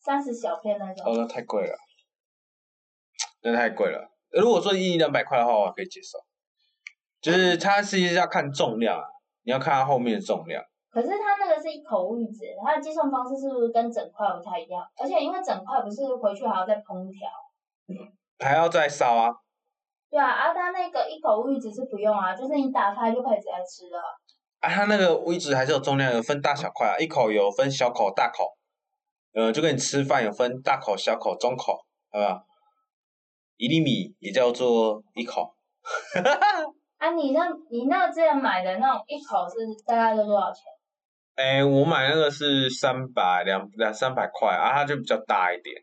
[0.00, 1.06] 三十小片那种。
[1.06, 1.76] 哦，那太贵了，
[3.42, 4.10] 那太贵了。
[4.30, 6.18] 如果说一两百块的话，我可以接受。
[7.20, 9.04] 就是它实际是要看重量啊，
[9.42, 10.64] 你要看它后面的重量。
[10.90, 14.82] 可是它那个是一口玉子，它的计算方式是不是跟整块不太一样？
[14.96, 17.28] 而且因为整块不是回去还要再烹调，
[18.38, 19.30] 还要再烧啊？
[20.08, 24.00] 对啊，啊，它那个一口玉子是不用啊，就是你打开就可以直接吃了。
[24.60, 28.56] 啊，它那个玉子还是有重量，有分大小块啊，一口有分小口、大口，
[29.32, 31.74] 呃，就跟你吃饭有分大口、小口、中口，
[32.10, 32.44] 好不好？
[33.56, 35.54] 一粒米也叫做一口。
[36.98, 39.56] 啊，你那，你那之前买的那种一口是
[39.86, 40.62] 大概是多少钱？
[41.36, 45.76] 哎，我买那个是三百两两三百块啊，它就比较大一点，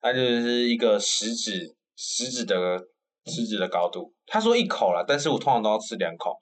[0.00, 2.78] 它就是一个食指食指的
[3.26, 4.12] 食指的高度。
[4.26, 6.36] 他说一口了，但是我通常都要吃两口，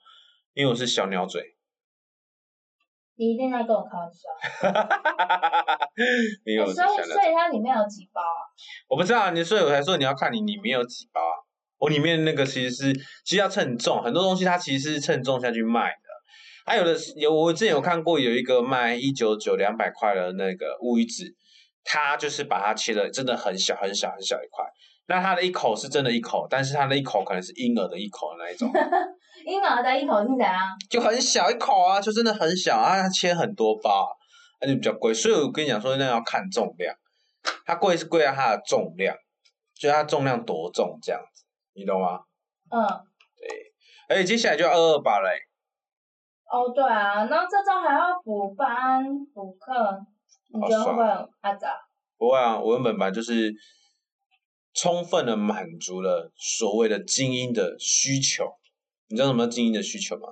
[0.53, 1.54] 因为我是小鸟嘴。
[3.17, 4.29] 你一定在跟我开玩笑。
[6.45, 8.41] 没有，所以所以它里面有几包啊？
[8.89, 11.35] 我不知道，你所以我才说你要看你里面有几包啊。
[11.77, 12.93] 我里面那个其实是
[13.23, 15.97] 其实要称重，很多东西它其实是称重下去卖的。
[16.65, 21.25] 还有的有，我之前有看过有一个卖一九九两百块的那个乌鱼子，
[21.83, 24.65] 它就是把它切的真的很小很小很小一块，
[25.07, 28.71] 那它的一口是真的一口，但是它的一口可能是婴儿的一口的那一种。
[29.45, 30.59] 婴儿的一口是怎样？
[30.89, 34.09] 就很小一口啊，就真的很小啊，它切很多包，
[34.59, 35.13] 那就比较贵。
[35.13, 36.95] 所以我跟你讲说，那要看重量，
[37.63, 39.15] 它贵是贵在它的重量，
[39.75, 41.43] 就它重量多重这样子，
[41.73, 42.21] 你懂吗？
[42.71, 42.81] 嗯。
[43.37, 43.73] 对，
[44.09, 45.29] 而且接下来就二二八嘞。
[46.51, 49.73] 哦，对啊，然后这周还要补班补课，
[50.53, 51.05] 你觉得会不会
[51.41, 51.69] 阿杂？
[52.17, 53.53] 不会啊，我原本班就是
[54.73, 58.55] 充分的满足了所谓的精英的需求。
[59.07, 60.29] 你知道什么精英的需求吗？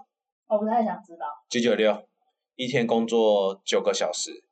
[0.47, 1.25] 我不太想知道。
[1.49, 2.07] 九九六，
[2.55, 4.43] 一天工作九个小时，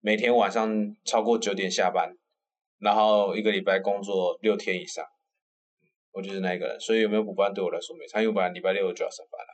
[0.00, 0.68] 每天晚上
[1.04, 2.16] 超过九点下班，
[2.78, 5.04] 然后一个礼拜工作六天以上，
[6.12, 6.80] 我就是那个人。
[6.80, 9.52] 所以有没有补班对我来说没差，因为本来礼拜六就要上班了。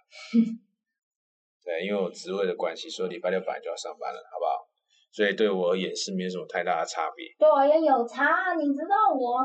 [1.65, 4.69] 对，因为我职位的关系，所以礼拜六本来就要上班了，好不好？
[5.13, 7.27] 所以对我而言是没有什么太大的差别。
[7.39, 9.45] 对我而言有差，你知道我，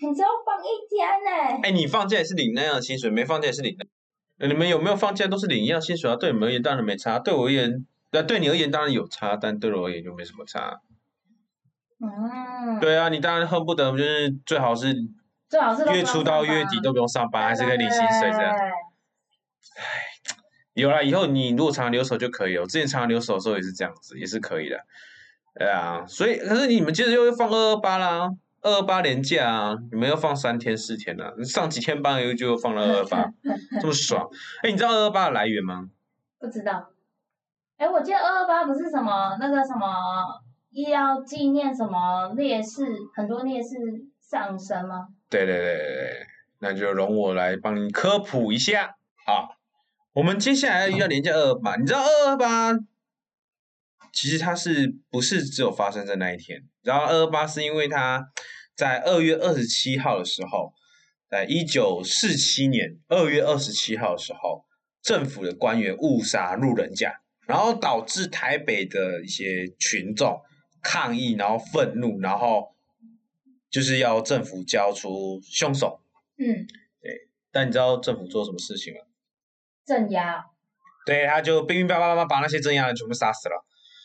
[0.00, 3.84] 你只要放一天呢、哎，你放假也是领那样的薪水，没放假也是领那。
[4.38, 6.16] 呃你们有没有放假都是领一样薪水啊？
[6.16, 10.80] 对你们而言当然没差，对我而言，那，对你而言当然有差，但对我而言就没什么差。
[12.00, 14.94] 嗯，对啊，你当然恨不得就是最好是
[15.48, 18.50] 最好是月初到月底都不用上班，还是可以领薪水这样。
[19.76, 20.02] 唉
[20.74, 22.62] 有啦，以后你如果常留守就可以了。
[22.62, 24.76] 我之前常留守的时候也是这样子，也是可以的。
[25.56, 28.28] 对啊，所以可是你们接着又放二二八啦，
[28.64, 33.30] 二二八连假啊，你们要放三天四天啊，上几天班又就放了二二八，
[33.80, 34.28] 这么爽。
[34.62, 35.90] 哎，你知道二二八的来源吗？
[36.38, 36.90] 不知道。
[37.76, 39.86] 哎，我记得二二八不是什么那个什么
[40.90, 43.68] 要纪念什么烈士，很多烈士
[44.20, 45.08] 上升吗？
[45.28, 46.26] 对对对对对，
[46.60, 48.96] 那就容我来帮你科普一下
[49.26, 49.60] 啊。
[50.14, 52.72] 我们接下来要连接二二八，你知道二二八
[54.12, 56.62] 其实它是不是只有发生在那一天？
[56.82, 58.24] 然后二二八是因为它
[58.74, 60.72] 在二月二十七号的时候，
[61.28, 64.64] 在一九四七年二月二十七号的时候，
[65.02, 70.40] 政府的官员误杀路人甲，然后导致台北的一些群众
[70.82, 72.74] 抗议，然后愤怒，然后
[73.70, 76.00] 就是要政府交出凶手。
[76.36, 76.66] 嗯，
[77.00, 79.00] 对但你知道政府做什么事情吗？
[79.86, 80.44] 镇压。
[81.06, 83.64] 对，他就乒乒乓乓乓把那些镇压人全部杀死了，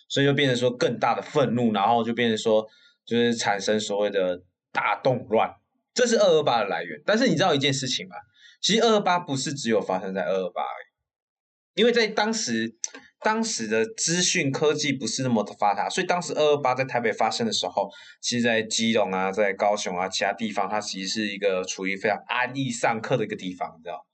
[0.09, 2.67] 所以就变成说更大的愤怒，然后就变成说
[3.05, 4.43] 就是产生所谓的
[4.80, 5.53] 大动乱，
[5.93, 7.01] 这是二二八的来源。
[7.05, 8.15] 但是你知道一件事情吗？
[8.61, 12.75] 其实二二八不是只有发生在二二八而已，因为在当时
[13.21, 17.89] 当时的资讯科技不是那么的发达，所以当时二二八在台北发生的时候，
[18.21, 24.05] 其实在基隆啊、在高雄啊其他地方，它其实是一个处于非常安逸上课的一个地方，你知道，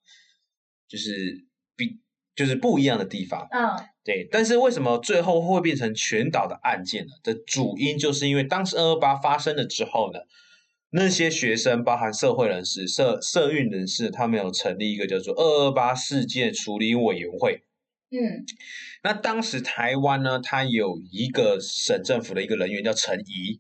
[0.88, 1.46] 就是
[1.76, 2.00] 比
[2.36, 3.48] 就是不一样的地方。
[3.52, 7.12] 嗯对，但是为什么最后会变成全岛的案件呢？
[7.24, 10.20] 的主因就是因为当时二二八发生了之后呢，
[10.98, 17.64] 那些学生，包含社会人士、社社运人士，他们有成立一个叫做二二八事件处理委员会。
[18.12, 18.46] 嗯
[19.04, 23.60] 那当时台湾呢，它有一个省政府的一个人员叫陈仪，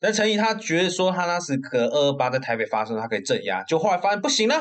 [0.00, 4.60] 但陈仪他觉得说他那时可二二八在台北发生，他可以镇压，就后来发现不行了，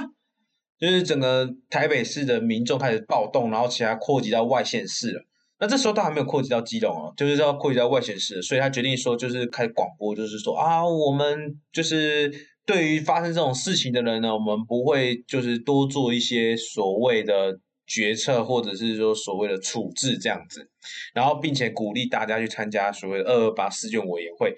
[0.80, 5.26] 就是整个台北市的民众开始暴动，然后其他扩及到外县市了。
[5.58, 12.30] 那这时候都还没有扩及到基隆哦，就是要扩及到外县市，所以他决定说，就是开广播，就是说啊，我们就是
[12.66, 20.70] 对于发生这种事情的人呢，我们不会就是多做一些所谓的决策，或者是说所谓的处置这样子，
[21.14, 24.54] 然后并且鼓励大家去参加所谓的二二八事件委员会，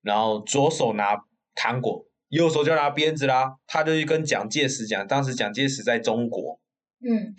[0.00, 1.14] 然后左手拿
[1.54, 6.58] 糖果，右手就拿鞭子啦，他就去跟蒋介石讲，当时蒋介石在中国，
[7.04, 7.34] 嗯。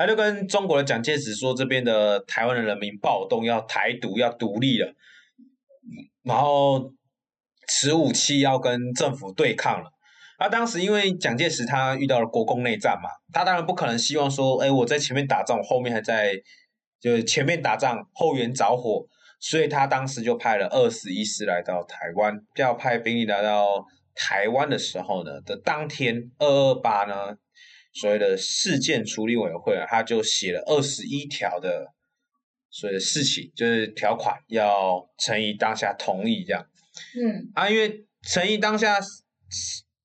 [0.00, 4.90] 他就跟中国的蒋介石说，这边的台湾的人民暴动，要台独，要独立了，
[6.22, 6.90] 然后
[7.68, 9.90] 持武器要跟政府对抗了。
[10.38, 16.32] 那当时因为蒋介石他遇到了国共内战嘛，他当然不可能希望说，哎，我在前面打仗，我后面还在，
[16.98, 19.04] 就是前面打仗，后援着火，
[19.38, 23.84] 所以他当时就派了二十一师来到台湾，要派兵力来到
[24.14, 27.36] 台湾的时候呢的当天，二二八呢。
[27.92, 31.92] 所谓的事件处理委员会啊，他就写了二十一条的
[32.70, 36.64] 所谓的事情，就是条款要陈怡当下同意这样
[37.16, 38.98] 嗯啊，因为陈怡当下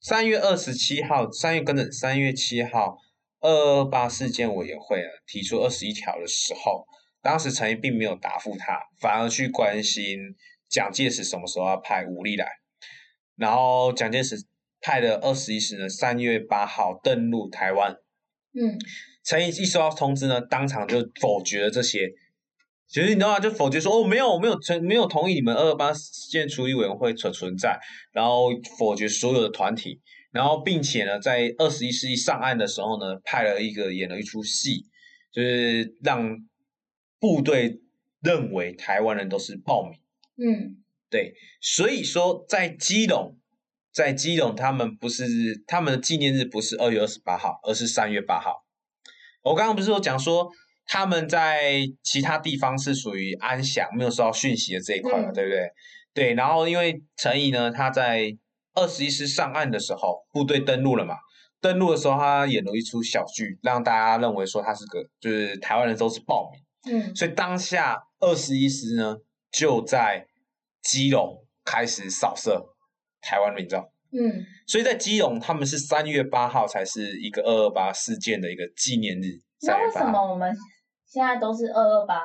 [0.01, 2.97] 三月二十七号，三月跟着三月七号
[3.39, 6.85] 二二八事件委员会啊提出二十一条的时候，
[7.21, 10.17] 当时陈怡并没有答复他，反而去关心
[10.67, 12.47] 蒋介石什么时候要派武力来，
[13.35, 14.43] 然后蒋介石。
[14.85, 17.91] 派的二十一师呢，三月八号登陆台湾。
[18.53, 18.77] 嗯
[19.23, 22.07] 陈毅一收到通知呢，当场就否决了这些。
[22.87, 23.39] 其实你知道吗？
[23.39, 27.79] 就否决说哦，没有，我没有存，没有同意你们二二八事件处理委员会存存在，
[28.11, 29.99] 然后否决所有的团体，
[30.31, 34.85] 然后并且呢，在二十一世纪上岸的时候呢，派了一个演了一出戏，
[35.31, 36.37] 就是让
[37.19, 37.79] 部队
[38.21, 39.99] 认为台湾人都是暴民。
[40.37, 43.35] 嗯对，所以说在基隆。
[43.95, 45.23] 在基隆，他们不是
[45.65, 48.65] 他们的纪念日不是二月二十八号，而是三月八号。
[49.41, 50.49] 我刚刚不是有讲说
[50.85, 55.69] 他们在其他地方是属于安详，没有收到讯息的这一块嘛，嗯对不对？
[56.13, 58.35] 对，然后因为陈毅呢，他在
[58.73, 61.15] 二十一师上岸的时候，部队登陆了嘛，
[61.61, 69.15] 登陆的时候他演了一出小剧，让大家认为说他是个就是台湾人都是暴民，嗯所以当下二十一师呢
[69.53, 70.27] 就在
[70.83, 72.74] 基隆开始扫射。
[73.25, 79.41] 台湾民众，嗯，所以在基隆，他们是三月八号才是一个二二八事件的一个纪念日。
[79.61, 80.55] 那为什么我们
[81.05, 82.21] 现在都是二二八？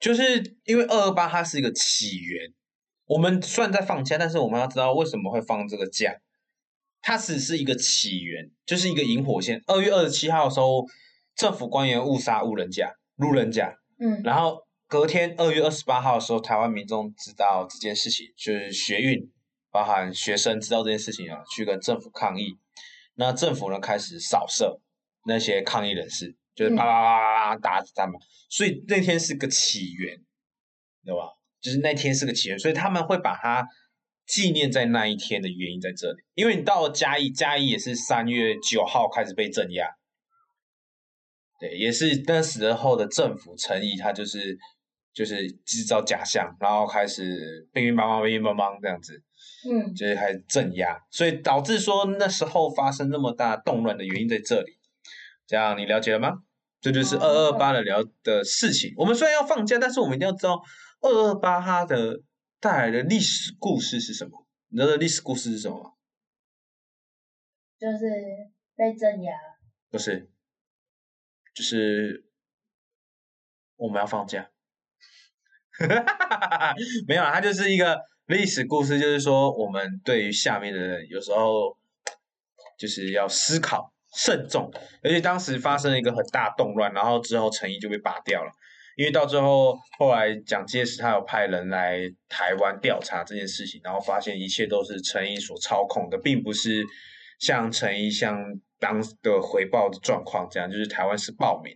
[0.00, 2.52] 就是因为二二八它是一个起源，
[3.06, 6.16] 我们虽然在放假，但是我们要知道为什么会放这个假。
[7.02, 9.62] 它只是一个起源，就是一个引火线。
[9.66, 10.84] 二月二十七号的时候，
[11.36, 14.58] 政府官员误杀路人甲、路人甲，嗯然后
[14.88, 19.30] 隔天二月二十八号的时候，台湾民众知道这件事情，就是学运，
[19.76, 22.56] 包含学生知道这件事情啊，去跟政府抗议。
[23.16, 24.80] 那政府呢开始扫射
[25.26, 28.18] 那些抗议人士，就是叭叭叭叭叭打他们。
[28.48, 30.16] 所以那天是个起源，
[31.04, 31.28] 对吧？
[31.60, 33.66] 就是那天是个起源，所以他们会把它
[34.26, 36.22] 纪念在那一天的原因在这里。
[36.32, 39.90] 因为你到了嘉义，嘉义也是三月九号开始被镇压，
[41.60, 44.56] 对，也是那时候的政府诚意，他就是
[45.12, 49.22] 就是制造假象，然后开始乒乒乓乓、乒乒乓乓这样子，
[49.68, 54.78] 嗯就是还镇压，所以导致说那时候发生那么大动乱的原因在这里。
[55.46, 56.42] 这样你了解了吗？
[56.80, 58.92] 这就是二二八的聊的事情。
[58.96, 60.62] 我们虽然要放假，但是我们一定要知道
[61.00, 62.20] 二二八它的
[62.60, 64.46] 带来的历史故事是什么。
[64.68, 65.90] 你知道历史故事是什么吗？
[67.78, 67.98] 就是
[68.74, 69.32] 被镇压。
[69.90, 70.30] 不是，
[71.54, 72.26] 就是
[73.76, 74.50] 我们要放假。
[77.06, 81.76] 没有啦，它就是一个历史故事，就是说我们对于下面的人，有时候
[82.76, 84.68] 就是要思考慎重，
[85.02, 88.50] 而且当时发生了一个很大动乱，然后之后陈毅就被拔掉了，
[88.96, 96.84] 因为到最后后来蒋介石他有派人来台湾调查这件事情，然后发现一切都是陈毅所操控的，并不是
[97.38, 98.36] 像陈毅像
[98.80, 101.72] 当的回报的状况这样，就是台湾是暴民，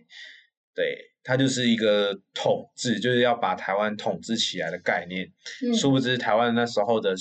[0.75, 1.07] 对。
[1.23, 5.31] 它就是一个统治，就是要把台湾统治起来的概念。
[5.63, 7.13] 嗯殊不知台湾那时候的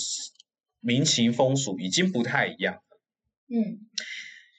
[0.80, 2.80] 民情风俗已经不太一样，
[3.52, 3.76] 嗯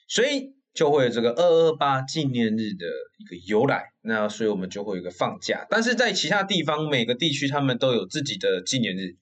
[0.06, 2.86] 所以就会有这个二二八纪念日的
[3.18, 3.82] 一个由来。
[4.02, 9.16] 那所以我们就会有一个放假，但是在其他地方每个地区他们都有自己的纪念日，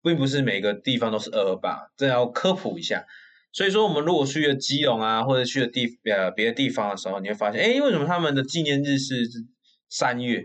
[0.00, 3.04] 并不是每个地方都是二二八，这要科普一下。
[3.52, 9.26] 所以说，我们如果去了基隆啊，或者去了地呃别的地方的时候，你会发现，哎，为什么他们的纪念日是
[9.88, 10.42] 三月？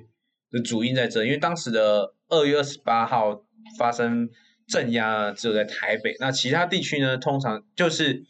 [0.49, 3.41] 的主因在这，因为当时的二月二十八号
[3.79, 4.29] 发生
[4.67, 8.21] 镇压，只有在台北，那其他地区呢，通常就是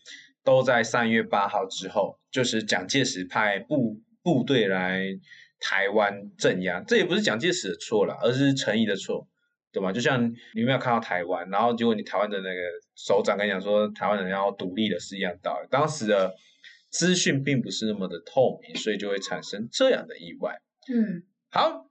[0.44, 5.02] 都在三月八号之后，就是蒋介石派部部队来
[5.60, 9.28] 台湾镇压，这也不是蒋介石的错了，而是陈毅的错，
[9.72, 9.92] 对吧？
[9.92, 10.22] 就像
[10.54, 12.62] 你没有看到台湾，然后结果你台湾的那个
[12.96, 16.34] 首长跟你讲说台湾人要独立的是一样道理，当时的
[16.90, 20.60] 资讯并不是那么的透明，所以就会产生这样的意外。
[20.94, 21.86] 嗯，好，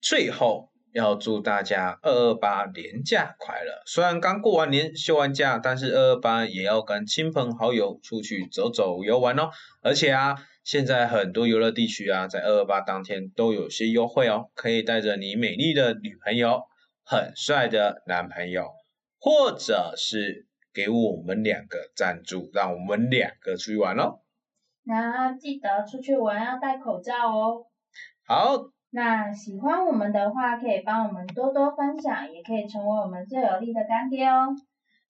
[0.00, 3.82] 最后要祝大家二二八年假快乐。
[3.84, 9.50] 虽然刚过完年休完假，但是二二八也要跟亲朋好友出去走走游玩哦。
[9.82, 10.34] 而且啊，
[10.68, 16.64] 现在很多游乐地区啊，在二二八当天都有些优惠哦，可以带着你美丽的女朋友、
[17.02, 18.66] 很帅的男朋友，
[19.18, 24.20] 或者是给我们两个赞助，让我们两个出去玩哦。
[24.84, 27.64] 那记得出去玩要戴口罩哦。
[28.26, 34.54] 好，那喜欢我们的话，可以帮我们多多分享，也可以成为我们最有力的干爹哦。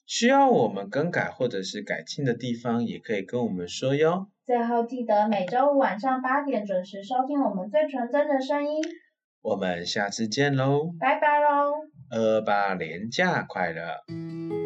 [0.09, 4.27] 需要我们更改或者是改进的地方，也可以跟我们说哟。
[4.47, 8.81] 最后记得每周五晚上八点准时收听我们最纯真的声音，
[9.43, 11.75] 我们下次见喽，拜拜喽。
[12.11, 14.58] 二八年假快乐！